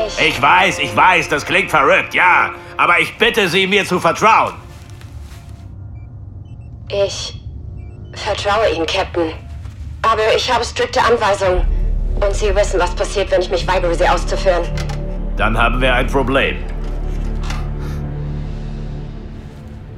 Ich. 0.06 0.28
Ich 0.28 0.42
weiß, 0.42 0.78
ich 0.78 0.94
weiß, 0.94 1.28
das 1.28 1.44
klingt 1.44 1.70
verrückt, 1.70 2.14
ja. 2.14 2.50
Aber 2.76 2.98
ich 3.00 3.16
bitte 3.18 3.48
Sie, 3.48 3.66
mir 3.66 3.84
zu 3.84 3.98
vertrauen. 3.98 4.54
Ich 6.88 7.41
vertraue 8.12 8.70
Ihnen, 8.74 8.86
Captain. 8.86 9.32
Aber 10.02 10.34
ich 10.36 10.52
habe 10.52 10.64
strikte 10.64 11.00
Anweisungen. 11.00 11.66
Und 12.20 12.34
Sie 12.34 12.54
wissen, 12.54 12.78
was 12.78 12.94
passiert, 12.94 13.30
wenn 13.30 13.40
ich 13.40 13.50
mich 13.50 13.66
weigere, 13.66 13.94
sie 13.94 14.08
auszuführen. 14.08 14.62
Dann 15.36 15.56
haben 15.58 15.80
wir 15.80 15.92
ein 15.94 16.06
Problem. 16.06 16.56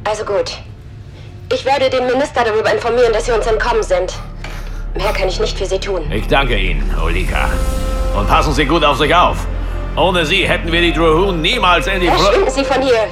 Also 0.04 0.24
gut. 0.24 0.58
Ich 1.52 1.64
werde 1.64 1.90
den 1.90 2.06
Minister 2.06 2.44
darüber 2.44 2.72
informieren, 2.72 3.12
dass 3.12 3.26
Sie 3.26 3.32
uns 3.32 3.46
entkommen 3.46 3.82
sind. 3.82 4.14
Mehr 4.94 5.12
kann 5.12 5.28
ich 5.28 5.40
nicht 5.40 5.58
für 5.58 5.66
Sie 5.66 5.78
tun. 5.78 6.10
Ich 6.10 6.26
danke 6.28 6.56
Ihnen, 6.56 6.94
Olika. 7.02 7.48
Und 8.16 8.28
passen 8.28 8.52
Sie 8.54 8.64
gut 8.64 8.84
auf 8.84 8.96
sich 8.96 9.14
auf. 9.14 9.38
Ohne 9.96 10.24
Sie 10.24 10.48
hätten 10.48 10.70
wir 10.72 10.80
die 10.80 10.92
Drahoon 10.92 11.42
niemals 11.42 11.86
in 11.86 12.00
die 12.00 12.08
Fl 12.08 12.18
Verschwinden 12.18 12.50
Sie 12.50 12.64
von 12.64 12.82
hier. 12.82 13.06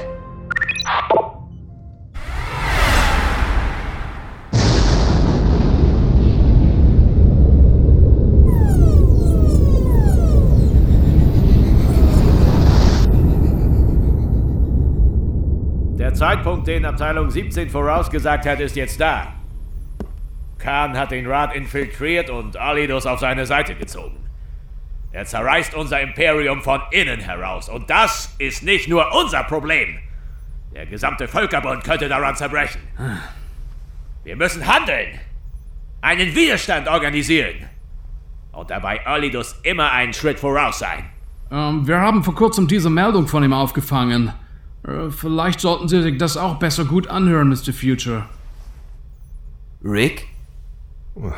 Zeitpunkt, 16.22 16.68
den 16.68 16.84
Abteilung 16.84 17.32
17 17.32 17.68
vorausgesagt 17.68 18.46
hat, 18.46 18.60
ist 18.60 18.76
jetzt 18.76 19.00
da. 19.00 19.32
Khan 20.60 20.96
hat 20.96 21.10
den 21.10 21.26
Rat 21.26 21.52
infiltriert 21.52 22.30
und 22.30 22.56
Alidus 22.56 23.06
auf 23.06 23.18
seine 23.18 23.44
Seite 23.44 23.74
gezogen. 23.74 24.16
Er 25.10 25.24
zerreißt 25.24 25.74
unser 25.74 26.00
Imperium 26.00 26.62
von 26.62 26.80
innen 26.92 27.18
heraus. 27.18 27.68
Und 27.68 27.90
das 27.90 28.32
ist 28.38 28.62
nicht 28.62 28.86
nur 28.86 29.12
unser 29.20 29.42
Problem. 29.42 29.98
Der 30.72 30.86
gesamte 30.86 31.26
Völkerbund 31.26 31.82
könnte 31.82 32.08
daran 32.08 32.36
zerbrechen. 32.36 32.82
Wir 34.22 34.36
müssen 34.36 34.64
handeln. 34.64 35.18
Einen 36.02 36.36
Widerstand 36.36 36.86
organisieren. 36.86 37.68
Und 38.52 38.70
dabei 38.70 39.04
Alidus 39.04 39.56
immer 39.64 39.90
einen 39.90 40.12
Schritt 40.12 40.38
voraus 40.38 40.78
sein. 40.78 41.04
Ähm, 41.50 41.84
wir 41.84 41.98
haben 41.98 42.22
vor 42.22 42.36
kurzem 42.36 42.68
diese 42.68 42.90
Meldung 42.90 43.26
von 43.26 43.42
ihm 43.42 43.52
aufgefangen. 43.52 44.32
Äh, 44.86 45.10
vielleicht 45.10 45.60
sollten 45.60 45.88
Sie 45.88 46.02
sich 46.02 46.18
das 46.18 46.36
auch 46.36 46.56
besser 46.56 46.84
gut 46.84 47.08
anhören, 47.08 47.48
Mr. 47.48 47.72
Future. 47.72 48.28
Rick? 49.84 50.28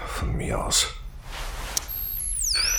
Von 0.06 0.36
mir 0.36 0.64
aus. 0.64 0.94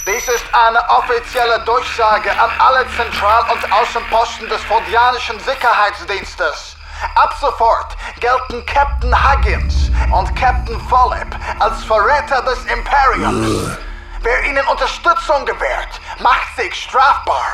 Dies 0.07 0.27
ist 0.27 0.45
eine 0.53 0.79
offizielle 0.89 1.59
Durchsage 1.65 2.31
an 2.31 2.51
alle 2.59 2.85
Zentral- 2.95 3.51
und 3.51 3.71
Außenposten 3.71 4.47
des 4.47 4.61
Fordianischen 4.61 5.39
Sicherheitsdienstes. 5.39 6.77
Ab 7.15 7.35
sofort 7.41 7.97
gelten 8.19 8.65
Captain 8.67 9.13
Huggins 9.13 9.89
und 10.13 10.35
Captain 10.35 10.79
Follip 10.81 11.27
als 11.59 11.83
Verräter 11.83 12.41
des 12.43 12.63
Imperiums. 12.65 13.77
Wer 14.21 14.43
ihnen 14.45 14.65
Unterstützung 14.67 15.45
gewährt, 15.45 15.99
macht 16.21 16.55
sich 16.55 16.73
strafbar. 16.73 17.45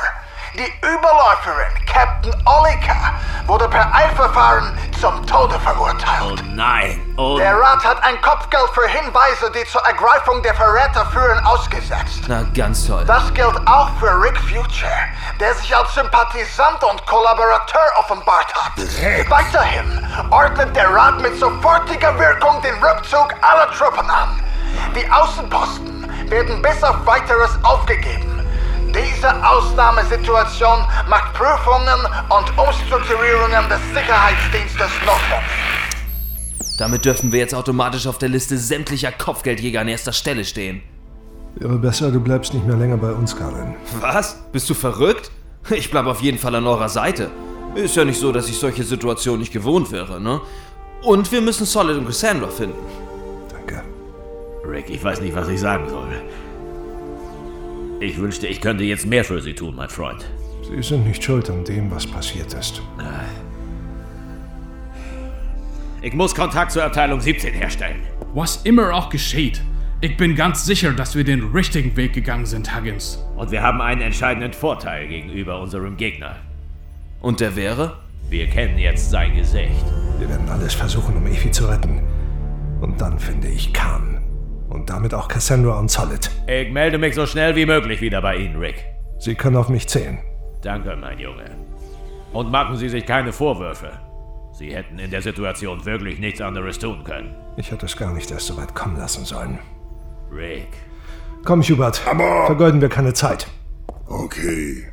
Die 0.53 0.71
Überläuferin, 0.85 1.85
Captain 1.85 2.33
Olika, 2.45 3.13
wurde 3.47 3.69
per 3.69 3.93
Eilverfahren 3.93 4.77
zum 4.99 5.25
Tode 5.25 5.57
verurteilt. 5.59 6.21
Oh 6.23 6.35
nein. 6.53 7.01
Oh 7.17 7.37
Der 7.37 7.57
Rat 7.57 7.83
hat 7.85 8.03
ein 8.03 8.19
Kopfgeld 8.21 8.69
für 8.73 8.85
Hinweise, 8.87 9.49
die 9.51 9.65
zur 9.65 9.81
Ergreifung 9.85 10.41
der 10.43 10.53
Verräter 10.53 11.05
führen, 11.07 11.39
ausgesetzt. 11.45 12.23
Na, 12.27 12.43
ganz 12.53 12.85
toll. 12.85 13.05
Das 13.05 13.33
gilt 13.33 13.65
auch 13.65 13.89
für 13.99 14.11
Rick 14.21 14.37
Future, 14.41 14.91
der 15.39 15.53
sich 15.55 15.75
als 15.75 15.93
Sympathisant 15.93 16.83
und 16.83 17.05
Kollaborateur 17.05 17.89
offenbart 17.99 18.53
hat. 18.53 18.73
Weiterhin 19.29 20.05
ordnet 20.29 20.75
der 20.75 20.93
Rat 20.93 21.21
mit 21.21 21.39
sofortiger 21.39 22.17
Wirkung 22.19 22.61
den 22.61 22.75
Rückzug 22.83 23.33
aller 23.41 23.71
Truppen 23.71 24.09
an. 24.09 24.43
Die 24.95 25.09
Außenposten 25.09 26.29
werden 26.29 26.61
bis 26.61 26.83
auf 26.83 27.05
weiteres 27.05 27.57
aufgegeben. 27.63 28.30
Diese 28.93 29.29
Ausnahmesituation 29.45 30.79
macht 31.07 31.33
Prüfungen 31.33 31.99
und 32.29 32.57
Umstrukturierungen 32.57 33.69
des 33.69 33.79
Sicherheitsdienstes 33.93 34.91
notwendig. 35.05 35.71
Damit 36.77 37.05
dürfen 37.05 37.31
wir 37.31 37.39
jetzt 37.39 37.55
automatisch 37.55 38.07
auf 38.07 38.17
der 38.17 38.29
Liste 38.29 38.57
sämtlicher 38.57 39.11
Kopfgeldjäger 39.11 39.81
an 39.81 39.87
erster 39.87 40.11
Stelle 40.11 40.43
stehen. 40.43 40.81
Wäre 41.55 41.77
besser, 41.77 42.11
du 42.11 42.19
bleibst 42.19 42.53
nicht 42.53 42.65
mehr 42.65 42.75
länger 42.75 42.97
bei 42.97 43.11
uns, 43.11 43.35
Garland. 43.35 43.75
Was? 43.99 44.37
Bist 44.51 44.69
du 44.69 44.73
verrückt? 44.73 45.31
Ich 45.69 45.91
bleibe 45.91 46.09
auf 46.09 46.21
jeden 46.21 46.37
Fall 46.37 46.55
an 46.55 46.65
eurer 46.65 46.89
Seite. 46.89 47.29
Ist 47.75 47.95
ja 47.95 48.03
nicht 48.03 48.19
so, 48.19 48.31
dass 48.31 48.49
ich 48.49 48.57
solche 48.57 48.83
Situationen 48.83 49.39
nicht 49.39 49.53
gewohnt 49.53 49.91
wäre, 49.91 50.19
ne? 50.19 50.41
Und 51.03 51.31
wir 51.31 51.41
müssen 51.41 51.65
Solid 51.65 51.97
und 51.97 52.05
Cassandra 52.05 52.47
finden. 52.47 52.75
Rick, 54.71 54.89
ich 54.89 55.03
weiß 55.03 55.21
nicht, 55.21 55.35
was 55.35 55.47
ich 55.49 55.59
sagen 55.59 55.89
soll. 55.89 56.07
Ich 58.01 58.17
wünschte, 58.17 58.47
ich 58.47 58.59
könnte 58.59 58.83
jetzt 58.83 59.05
mehr 59.05 59.23
für 59.23 59.39
Sie 59.39 59.53
tun, 59.53 59.75
mein 59.75 59.87
Freund. 59.87 60.25
Sie 60.67 60.81
sind 60.81 61.05
nicht 61.05 61.23
schuld 61.23 61.47
an 61.51 61.63
dem, 61.63 61.91
was 61.91 62.07
passiert 62.07 62.51
ist. 62.51 62.81
Ich 66.01 66.11
muss 66.13 66.33
Kontakt 66.33 66.71
zur 66.71 66.83
Abteilung 66.83 67.21
17 67.21 67.53
herstellen. 67.53 68.01
Was 68.33 68.63
immer 68.63 68.91
auch 68.91 69.09
geschieht, 69.09 69.61
ich 70.01 70.17
bin 70.17 70.35
ganz 70.35 70.65
sicher, 70.65 70.93
dass 70.93 71.13
wir 71.13 71.23
den 71.23 71.51
richtigen 71.51 71.95
Weg 71.95 72.13
gegangen 72.13 72.47
sind, 72.47 72.75
Huggins. 72.75 73.23
Und 73.35 73.51
wir 73.51 73.61
haben 73.61 73.81
einen 73.81 74.01
entscheidenden 74.01 74.53
Vorteil 74.53 75.07
gegenüber 75.07 75.61
unserem 75.61 75.95
Gegner. 75.95 76.37
Und 77.21 77.39
der 77.39 77.55
wäre? 77.55 77.97
Wir 78.31 78.47
kennen 78.47 78.79
jetzt 78.79 79.11
sein 79.11 79.35
Gesicht. 79.35 79.85
Wir 80.17 80.27
werden 80.27 80.49
alles 80.49 80.73
versuchen, 80.73 81.17
um 81.17 81.27
Efi 81.27 81.51
zu 81.51 81.67
retten. 81.67 82.01
Und 82.81 82.99
dann 82.99 83.19
finde 83.19 83.49
ich 83.49 83.71
Khan. 83.73 84.10
Und 84.71 84.89
damit 84.89 85.13
auch 85.13 85.27
Cassandra 85.27 85.77
und 85.77 85.91
Solid. 85.91 86.31
Ich 86.47 86.71
melde 86.71 86.97
mich 86.97 87.13
so 87.13 87.25
schnell 87.25 87.55
wie 87.57 87.65
möglich 87.65 87.99
wieder 87.99 88.21
bei 88.21 88.37
Ihnen, 88.37 88.55
Rick. 88.55 88.85
Sie 89.19 89.35
können 89.35 89.57
auf 89.57 89.67
mich 89.67 89.87
zählen. 89.89 90.19
Danke, 90.63 90.95
mein 90.95 91.19
Junge. 91.19 91.43
Und 92.31 92.49
machen 92.51 92.77
Sie 92.77 92.87
sich 92.87 93.05
keine 93.05 93.33
Vorwürfe. 93.33 93.91
Sie 94.53 94.73
hätten 94.73 94.97
in 94.97 95.11
der 95.11 95.21
Situation 95.21 95.83
wirklich 95.85 96.19
nichts 96.19 96.39
anderes 96.39 96.79
tun 96.79 97.03
können. 97.03 97.35
Ich 97.57 97.69
hätte 97.69 97.85
es 97.85 97.97
gar 97.97 98.13
nicht 98.13 98.31
erst 98.31 98.47
so 98.47 98.55
weit 98.57 98.73
kommen 98.73 98.95
lassen 98.95 99.25
sollen. 99.25 99.59
Rick. 100.31 100.69
Komm, 101.43 101.61
Hubert. 101.61 102.01
Aber- 102.07 102.45
Vergeuden 102.45 102.79
wir 102.79 102.89
keine 102.89 103.13
Zeit. 103.13 103.47
Okay. 104.07 104.85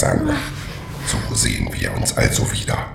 Cassandra. 0.00 0.34
So 1.06 1.34
sehen 1.34 1.68
wir 1.78 1.94
uns 1.94 2.16
also 2.16 2.50
wieder. 2.52 2.86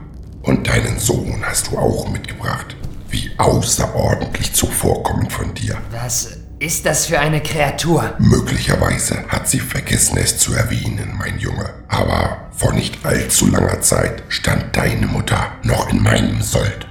Und 0.41 0.67
deinen 0.67 0.97
Sohn 0.99 1.43
hast 1.45 1.67
du 1.67 1.77
auch 1.77 2.07
mitgebracht. 2.09 2.75
Wie 3.09 3.31
außerordentlich 3.37 4.53
zuvorkommend 4.53 5.31
von 5.31 5.53
dir. 5.53 5.77
Was 5.91 6.29
ist 6.59 6.85
das 6.85 7.05
für 7.05 7.19
eine 7.19 7.41
Kreatur? 7.41 8.15
Möglicherweise 8.19 9.23
hat 9.27 9.47
sie 9.47 9.59
vergessen, 9.59 10.17
es 10.17 10.37
zu 10.37 10.53
erwähnen, 10.53 11.13
mein 11.17 11.37
Junge. 11.39 11.69
Aber 11.87 12.49
vor 12.51 12.73
nicht 12.73 13.05
allzu 13.05 13.47
langer 13.47 13.81
Zeit 13.81 14.23
stand 14.29 14.75
deine 14.75 15.07
Mutter 15.07 15.51
noch 15.63 15.89
in 15.91 16.01
meinem 16.01 16.41
Sold. 16.41 16.87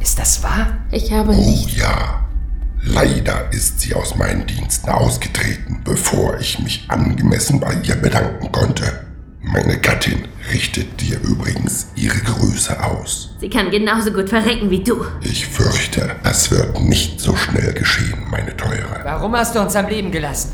Ist 0.00 0.18
das 0.18 0.42
wahr? 0.42 0.78
Ich 0.92 1.12
habe 1.12 1.32
Oh 1.32 1.34
nicht. 1.50 1.76
ja. 1.76 2.24
Leider 2.80 3.52
ist 3.52 3.80
sie 3.80 3.94
aus 3.94 4.14
meinen 4.14 4.46
Diensten 4.46 4.88
ausgetreten, 4.88 5.80
bevor 5.84 6.38
ich 6.38 6.60
mich 6.60 6.84
angemessen 6.88 7.58
bei 7.58 7.74
ihr 7.82 7.96
bedanken 7.96 8.52
konnte. 8.52 9.07
Meine 9.50 9.78
Gattin 9.78 10.28
richtet 10.52 11.00
dir 11.00 11.18
übrigens 11.22 11.86
ihre 11.94 12.18
Grüße 12.18 12.84
aus. 12.84 13.30
Sie 13.40 13.48
kann 13.48 13.70
genauso 13.70 14.10
gut 14.12 14.28
verrecken 14.28 14.68
wie 14.68 14.84
du. 14.84 15.06
Ich 15.22 15.46
fürchte, 15.46 16.16
das 16.22 16.50
wird 16.50 16.78
nicht 16.82 17.18
so 17.18 17.34
schnell 17.34 17.72
geschehen, 17.72 18.26
meine 18.30 18.54
Teure. 18.56 19.00
Warum 19.04 19.34
hast 19.34 19.54
du 19.54 19.60
uns 19.60 19.74
am 19.74 19.88
Leben 19.88 20.10
gelassen? 20.12 20.52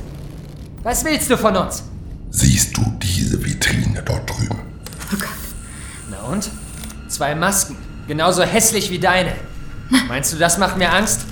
Was 0.84 1.04
willst 1.04 1.28
du 1.28 1.36
von 1.36 1.56
uns? 1.56 1.82
Siehst 2.30 2.76
du 2.76 2.82
diese 3.02 3.44
Vitrine 3.44 4.00
dort 4.04 4.30
drüben? 4.30 4.60
Na 6.08 6.18
und? 6.32 6.48
Zwei 7.08 7.34
Masken. 7.34 7.76
Genauso 8.06 8.44
hässlich 8.44 8.90
wie 8.90 9.00
deine. 9.00 9.32
Meinst 10.06 10.32
du, 10.32 10.36
das 10.36 10.56
macht 10.56 10.78
mir 10.78 10.92
Angst? 10.92 11.22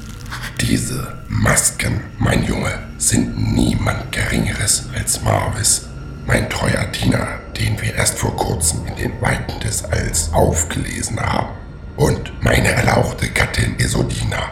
Diese 0.61 1.16
Masken, 1.29 2.01
mein 2.18 2.44
Junge, 2.44 2.77
sind 2.98 3.55
niemand 3.55 4.11
Geringeres 4.11 4.85
als 4.96 5.22
Marvis, 5.22 5.87
mein 6.27 6.49
treuer 6.49 6.85
Diener, 6.87 7.41
den 7.59 7.81
wir 7.81 7.95
erst 7.95 8.19
vor 8.19 8.37
kurzem 8.37 8.87
in 8.87 8.97
den 8.97 9.21
Weiten 9.21 9.59
des 9.61 9.85
Alls 9.85 10.33
aufgelesen 10.33 11.21
haben. 11.21 11.49
Und 11.97 12.33
meine 12.43 12.69
erlauchte 12.69 13.29
Gattin 13.29 13.77
Isodina. 13.79 14.51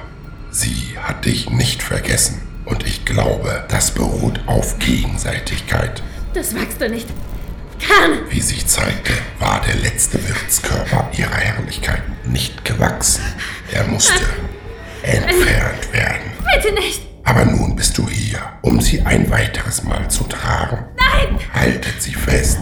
Sie 0.50 0.96
hat 1.00 1.24
dich 1.24 1.50
nicht 1.50 1.82
vergessen. 1.82 2.42
Und 2.64 2.86
ich 2.86 3.04
glaube, 3.04 3.64
das 3.68 3.90
beruht 3.92 4.40
auf 4.46 4.78
Gegenseitigkeit. 4.78 6.02
Das 6.34 6.54
wagst 6.54 6.80
du 6.80 6.88
nicht. 6.88 7.08
Kann! 7.80 8.20
Wie 8.28 8.40
sich 8.40 8.66
zeigte, 8.66 9.12
war 9.38 9.62
der 9.66 9.76
letzte 9.76 10.18
Wirtskörper 10.28 11.10
ihrer 11.16 11.36
Herrlichkeit 11.36 12.02
nicht 12.26 12.64
gewachsen. 12.64 13.24
Er 13.72 13.84
musste 13.84 14.22
entfernt 15.02 15.92
werden. 15.92 16.30
Bitte 16.54 16.74
nicht! 16.74 17.09
Aber 17.24 17.44
nun 17.44 17.76
bist 17.76 17.96
du 17.98 18.08
hier, 18.08 18.40
um 18.62 18.80
sie 18.80 19.00
ein 19.02 19.30
weiteres 19.30 19.84
Mal 19.84 20.08
zu 20.08 20.24
tragen. 20.24 20.84
Nein! 20.96 21.38
Haltet 21.52 22.02
sie 22.02 22.14
fest. 22.14 22.58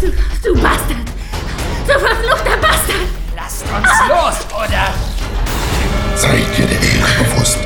Du, 0.00 0.12
du 0.42 0.54
Bastard! 0.62 0.96
Du 1.86 1.92
verfluchter 1.92 2.56
Bastard! 2.60 3.06
Lasst 3.36 3.62
uns 3.62 3.88
los, 4.08 4.46
oder? 4.54 4.94
Sei 6.16 6.42
dir 6.56 6.66
der 6.66 6.80
Ehre 6.80 7.24
bewusst, 7.24 7.58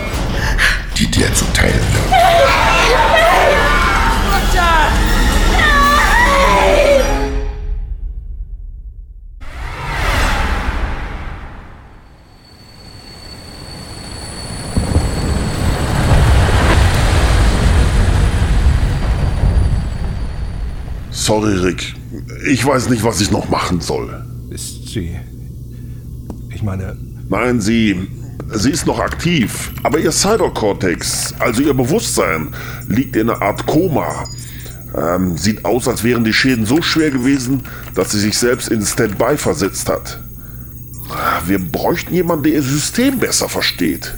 die 0.96 1.10
dir 1.10 1.32
zuteil 1.34 1.74
wird. 1.74 2.10
Mutter! 4.24 4.88
Sorry, 21.28 21.58
Rick. 21.58 21.94
Ich 22.48 22.64
weiß 22.64 22.88
nicht, 22.88 23.04
was 23.04 23.20
ich 23.20 23.30
noch 23.30 23.50
machen 23.50 23.82
soll. 23.82 24.24
Ist 24.48 24.88
sie. 24.88 25.14
Ich 26.48 26.62
meine. 26.62 26.96
Nein, 27.28 27.60
sie. 27.60 28.08
Sie 28.50 28.70
ist 28.70 28.86
noch 28.86 28.98
aktiv, 28.98 29.72
aber 29.82 29.98
ihr 29.98 30.10
Cybercortex, 30.10 31.34
also 31.38 31.60
ihr 31.60 31.74
Bewusstsein, 31.74 32.48
liegt 32.88 33.14
in 33.14 33.28
einer 33.28 33.42
Art 33.42 33.66
Koma. 33.66 34.24
Ähm, 34.96 35.36
sieht 35.36 35.66
aus, 35.66 35.86
als 35.86 36.02
wären 36.02 36.24
die 36.24 36.32
Schäden 36.32 36.64
so 36.64 36.80
schwer 36.80 37.10
gewesen, 37.10 37.60
dass 37.94 38.12
sie 38.12 38.20
sich 38.20 38.38
selbst 38.38 38.70
in 38.70 38.80
Standby 38.80 39.36
versetzt 39.36 39.90
hat. 39.90 40.20
Wir 41.46 41.58
bräuchten 41.58 42.14
jemanden, 42.14 42.44
der 42.44 42.54
ihr 42.54 42.62
System 42.62 43.18
besser 43.18 43.50
versteht. 43.50 44.14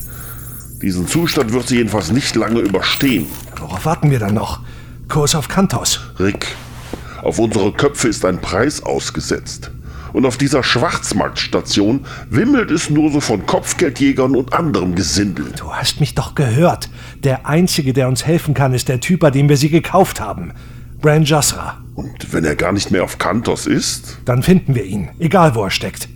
Diesen 0.80 1.08
Zustand 1.08 1.52
wird 1.52 1.66
sie 1.66 1.78
jedenfalls 1.78 2.12
nicht 2.12 2.36
lange 2.36 2.60
überstehen. 2.60 3.26
Worauf 3.58 3.84
warten 3.84 4.12
wir 4.12 4.20
dann 4.20 4.34
noch? 4.34 4.60
Kurs 5.08 5.34
auf 5.34 5.48
Kantos. 5.48 5.98
Rick, 6.20 6.46
auf 7.22 7.38
unsere 7.38 7.72
Köpfe 7.72 8.08
ist 8.08 8.24
ein 8.24 8.40
Preis 8.40 8.82
ausgesetzt. 8.82 9.70
Und 10.12 10.26
auf 10.26 10.36
dieser 10.36 10.62
Schwarzmarktstation 10.62 12.04
wimmelt 12.28 12.70
es 12.70 12.90
nur 12.90 13.12
so 13.12 13.20
von 13.20 13.46
Kopfgeldjägern 13.46 14.34
und 14.34 14.52
anderem 14.52 14.94
Gesindel. 14.94 15.52
Du 15.56 15.72
hast 15.72 16.00
mich 16.00 16.14
doch 16.14 16.34
gehört. 16.34 16.88
Der 17.22 17.46
Einzige, 17.46 17.92
der 17.92 18.08
uns 18.08 18.26
helfen 18.26 18.54
kann, 18.54 18.74
ist 18.74 18.88
der 18.88 19.00
Typ, 19.00 19.20
bei 19.20 19.30
dem 19.30 19.48
wir 19.48 19.56
sie 19.56 19.70
gekauft 19.70 20.20
haben. 20.20 20.52
Bran 21.00 21.24
Jasra. 21.24 21.78
Und 21.94 22.32
wenn 22.32 22.44
er 22.44 22.56
gar 22.56 22.72
nicht 22.72 22.90
mehr 22.90 23.04
auf 23.04 23.18
Kantos 23.18 23.66
ist? 23.66 24.18
Dann 24.24 24.42
finden 24.42 24.74
wir 24.74 24.84
ihn, 24.84 25.10
egal 25.18 25.54
wo 25.54 25.64
er 25.64 25.70
steckt. 25.70 26.08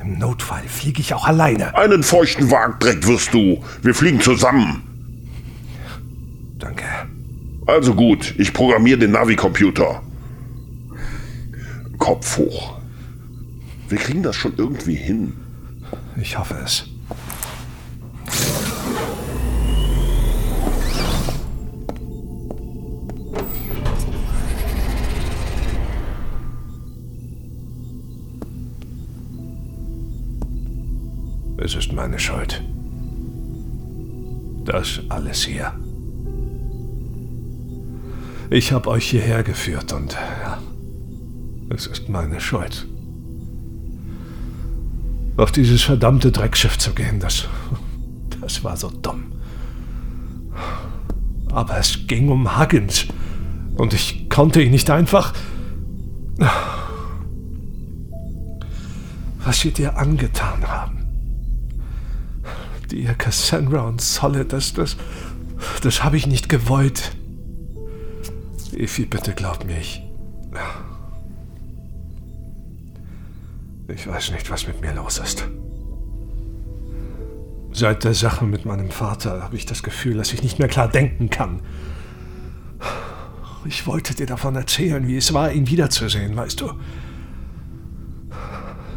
Im 0.00 0.18
Notfall 0.18 0.62
fliege 0.66 1.00
ich 1.00 1.14
auch 1.14 1.26
alleine. 1.26 1.74
Einen 1.76 2.02
feuchten 2.02 2.50
Wagdreck 2.50 3.06
wirst 3.06 3.34
du. 3.34 3.62
Wir 3.82 3.94
fliegen 3.94 4.20
zusammen. 4.20 4.82
Danke. 6.58 6.84
Also 7.72 7.94
gut, 7.94 8.34
ich 8.36 8.52
programmiere 8.52 8.98
den 8.98 9.12
Navi-Computer. 9.12 10.02
Kopf 11.96 12.36
hoch. 12.36 12.78
Wir 13.88 13.96
kriegen 13.96 14.22
das 14.22 14.36
schon 14.36 14.52
irgendwie 14.58 14.94
hin. 14.94 15.32
Ich 16.20 16.38
hoffe 16.38 16.54
es. 16.62 16.84
Es 31.56 31.74
ist 31.74 31.94
meine 31.94 32.18
Schuld. 32.18 32.62
Das 34.66 35.00
alles 35.08 35.44
hier. 35.44 35.72
Ich 38.52 38.70
habe 38.70 38.90
euch 38.90 39.08
hierher 39.08 39.42
geführt 39.42 39.94
und 39.94 40.12
ja, 40.12 40.58
es 41.70 41.86
ist 41.86 42.10
meine 42.10 42.38
Schuld. 42.38 42.86
Auf 45.38 45.52
dieses 45.52 45.80
verdammte 45.80 46.30
Dreckschiff 46.30 46.76
zu 46.76 46.92
gehen, 46.92 47.18
das, 47.18 47.48
das 48.42 48.62
war 48.62 48.76
so 48.76 48.90
dumm. 48.90 49.32
Aber 51.50 51.78
es 51.78 52.06
ging 52.06 52.28
um 52.28 52.58
Huggins. 52.58 53.06
Und 53.76 53.94
ich 53.94 54.28
konnte 54.28 54.60
ihn 54.60 54.72
nicht 54.72 54.90
einfach. 54.90 55.32
Was 59.44 59.60
sie 59.60 59.70
dir 59.70 59.96
angetan 59.96 60.68
haben. 60.68 61.06
Dir, 62.90 63.14
Cassandra 63.14 63.88
und 63.88 64.02
Solid, 64.02 64.52
das, 64.52 64.74
das, 64.74 64.98
das 65.82 66.04
habe 66.04 66.18
ich 66.18 66.26
nicht 66.26 66.50
gewollt. 66.50 67.12
Effi, 68.74 69.04
bitte 69.04 69.32
glaub 69.34 69.64
mir, 69.64 69.78
ich. 69.78 70.02
Ich 73.88 74.06
weiß 74.06 74.32
nicht, 74.32 74.50
was 74.50 74.66
mit 74.66 74.80
mir 74.80 74.94
los 74.94 75.18
ist. 75.18 75.46
Seit 77.72 78.04
der 78.04 78.14
Sache 78.14 78.44
mit 78.44 78.64
meinem 78.64 78.90
Vater 78.90 79.42
habe 79.42 79.56
ich 79.56 79.66
das 79.66 79.82
Gefühl, 79.82 80.16
dass 80.16 80.32
ich 80.32 80.42
nicht 80.42 80.58
mehr 80.58 80.68
klar 80.68 80.88
denken 80.88 81.30
kann. 81.30 81.62
Ich 83.64 83.86
wollte 83.86 84.14
dir 84.14 84.26
davon 84.26 84.56
erzählen, 84.56 85.06
wie 85.06 85.16
es 85.16 85.32
war, 85.32 85.52
ihn 85.52 85.68
wiederzusehen, 85.68 86.36
weißt 86.36 86.60
du. 86.60 86.72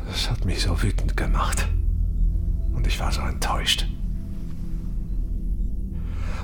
Das 0.08 0.32
hat 0.32 0.46
mich 0.46 0.62
so 0.62 0.82
wütend 0.82 1.16
gemacht. 1.16 1.68
Und 2.74 2.88
ich 2.88 3.00
war 3.00 3.12
so 3.12 3.22
enttäuscht. 3.22 3.88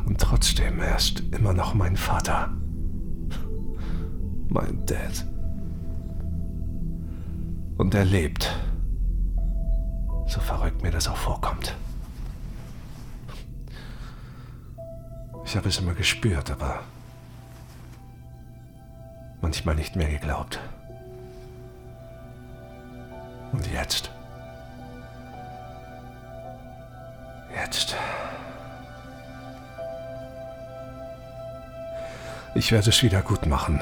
Und 0.05 0.19
trotzdem, 0.19 0.79
er 0.79 0.97
ist 0.97 1.23
immer 1.32 1.53
noch 1.53 1.73
mein 1.73 1.97
Vater. 1.97 2.53
Mein 4.54 4.86
Dad. 4.86 5.26
Und 7.78 7.95
er 7.95 8.04
lebt. 8.04 8.54
So 10.28 10.41
verrückt 10.41 10.84
mir 10.84 10.91
das 10.91 11.08
auch 11.08 11.16
vorkommt. 11.16 11.74
Ich 15.45 15.56
habe 15.56 15.70
es 15.70 15.78
immer 15.80 15.93
gespürt, 15.93 16.52
aber 16.52 16.82
manchmal 19.39 19.76
nicht 19.76 19.95
mehr 19.95 20.10
geglaubt. 20.10 20.60
Und 23.54 23.72
jetzt? 23.72 24.12
Jetzt. 27.56 27.95
Ich 32.54 32.74
werde 32.74 32.89
es 32.89 33.02
wieder 33.02 33.22
gut 33.22 33.45
machen. 33.45 33.82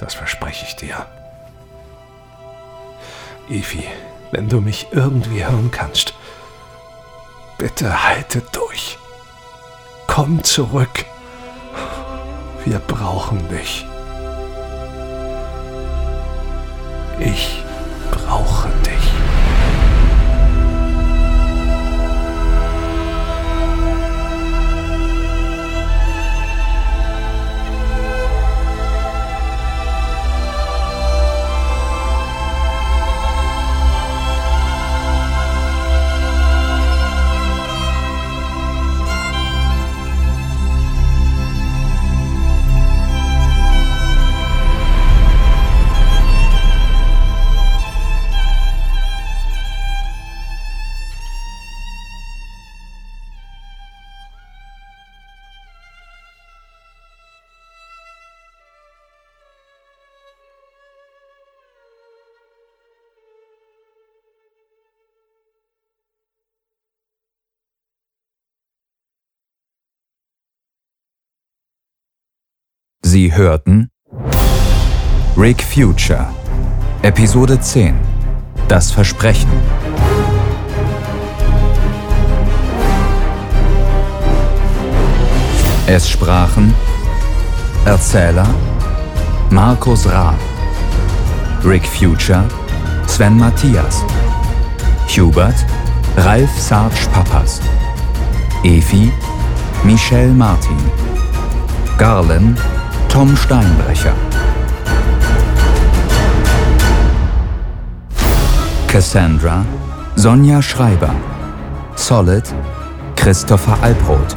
Das 0.00 0.14
verspreche 0.14 0.64
ich 0.66 0.76
dir. 0.76 1.06
Evi, 3.48 3.86
wenn 4.30 4.48
du 4.48 4.60
mich 4.60 4.86
irgendwie 4.92 5.44
hören 5.44 5.70
kannst, 5.70 6.14
bitte 7.58 8.04
halte 8.04 8.42
durch. 8.52 8.96
Komm 10.06 10.42
zurück. 10.42 11.04
Wir 12.64 12.78
brauchen 12.78 13.46
dich. 13.50 13.86
Ich 17.18 17.62
brauche 18.10 18.59
Sie 73.12 73.34
hörten 73.34 73.90
Rick 75.36 75.64
Future, 75.64 76.28
Episode 77.02 77.60
10 77.60 77.98
Das 78.68 78.92
Versprechen. 78.92 79.50
Es 85.88 86.08
sprachen 86.08 86.72
Erzähler 87.84 88.46
Markus 89.50 90.08
Rahm, 90.08 90.36
Rick 91.64 91.88
Future 91.88 92.44
Sven 93.08 93.36
Matthias, 93.36 94.04
Hubert 95.08 95.66
Ralf 96.16 96.56
Sarge 96.60 97.08
Pappas, 97.12 97.60
Efi 98.62 99.10
Michelle 99.82 100.32
Martin, 100.32 100.78
Garlen 101.98 102.56
Tom 103.10 103.36
Steinbrecher. 103.36 104.14
Cassandra 108.86 109.64
Sonja 110.14 110.62
Schreiber. 110.62 111.12
Solid 111.96 112.44
Christopher 113.16 113.76
Alproth. 113.82 114.36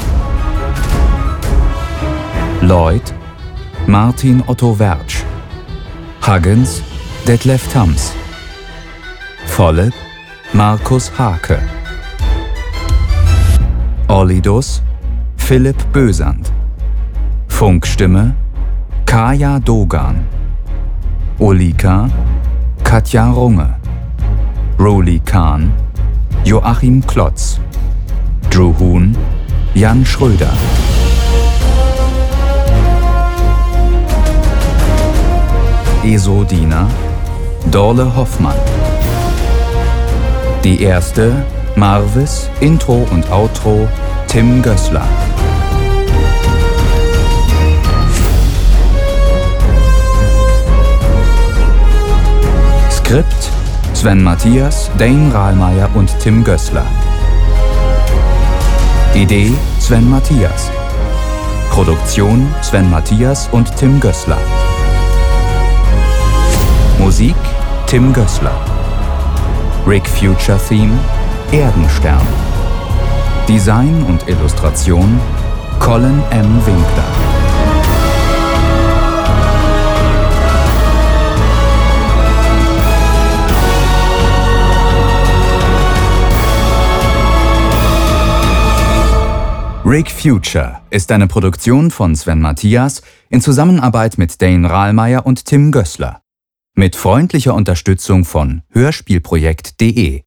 Lloyd 2.61 3.13
Martin 3.86 4.43
Otto 4.47 4.80
Wertsch. 4.80 5.24
Huggins 6.26 6.82
Detlef 7.28 7.71
Tams. 7.71 8.13
Volleb 9.45 9.93
Markus 10.51 11.11
Hake. 11.19 11.59
Orlidus 14.07 14.82
Philipp 15.38 15.78
Bösand. 15.93 16.51
Funkstimme 17.47 18.36
Kaya 19.14 19.59
Dogan. 19.59 20.26
Olika 21.39 22.09
Katja 22.84 23.30
Runge. 23.32 23.76
Roli 24.80 25.20
Kahn 25.20 25.72
Joachim 26.43 26.99
Klotz. 27.05 27.59
Drew 28.49 28.74
Huhn 28.80 29.16
Jan 29.76 30.03
Schröder. 30.03 30.51
Esodina 36.03 36.88
Dorle 37.70 38.16
Hoffmann. 38.16 38.57
Die 40.64 40.82
erste 40.82 41.45
Marvis, 41.76 42.49
Intro 42.61 43.05
und 43.11 43.30
Outro 43.30 43.88
Tim 44.28 44.64
Gößler. 44.64 45.05
Skript 53.14 53.51
Sven 53.93 54.24
Matthias, 54.24 54.89
Dane 54.97 55.32
Rahlmeier 55.32 55.88
und 55.93 56.09
Tim 56.20 56.43
Gößler. 56.43 56.84
Idee 59.14 59.53
Sven 59.80 60.09
Matthias. 60.09 60.72
Produktion 61.70 62.51
Sven 62.64 62.89
Matthias 62.89 63.49
und 63.51 63.72
Tim 63.78 63.99
Gößler. 63.99 64.39
Musik 66.97 67.36
Tim 67.86 68.11
Gößler. 68.14 68.59
Rick 69.86 70.09
Future 70.09 70.57
Theme 70.68 70.97
Erdenstern. 71.51 72.28
Design 73.47 74.03
und 74.09 74.28
Illustration 74.28 75.20
Colin 75.80 76.24
M. 76.32 76.66
Winkler. 76.66 77.42
Rick 89.93 90.09
Future 90.09 90.81
ist 90.89 91.11
eine 91.11 91.27
Produktion 91.27 91.91
von 91.91 92.15
Sven 92.15 92.41
Matthias 92.41 93.03
in 93.29 93.41
Zusammenarbeit 93.41 94.17
mit 94.17 94.41
Dane 94.41 94.67
Rahlmeier 94.67 95.23
und 95.23 95.45
Tim 95.45 95.71
Gößler. 95.71 96.19
Mit 96.73 96.95
freundlicher 96.95 97.53
Unterstützung 97.53 98.25
von 98.25 98.63
hörspielprojekt.de 98.71 100.23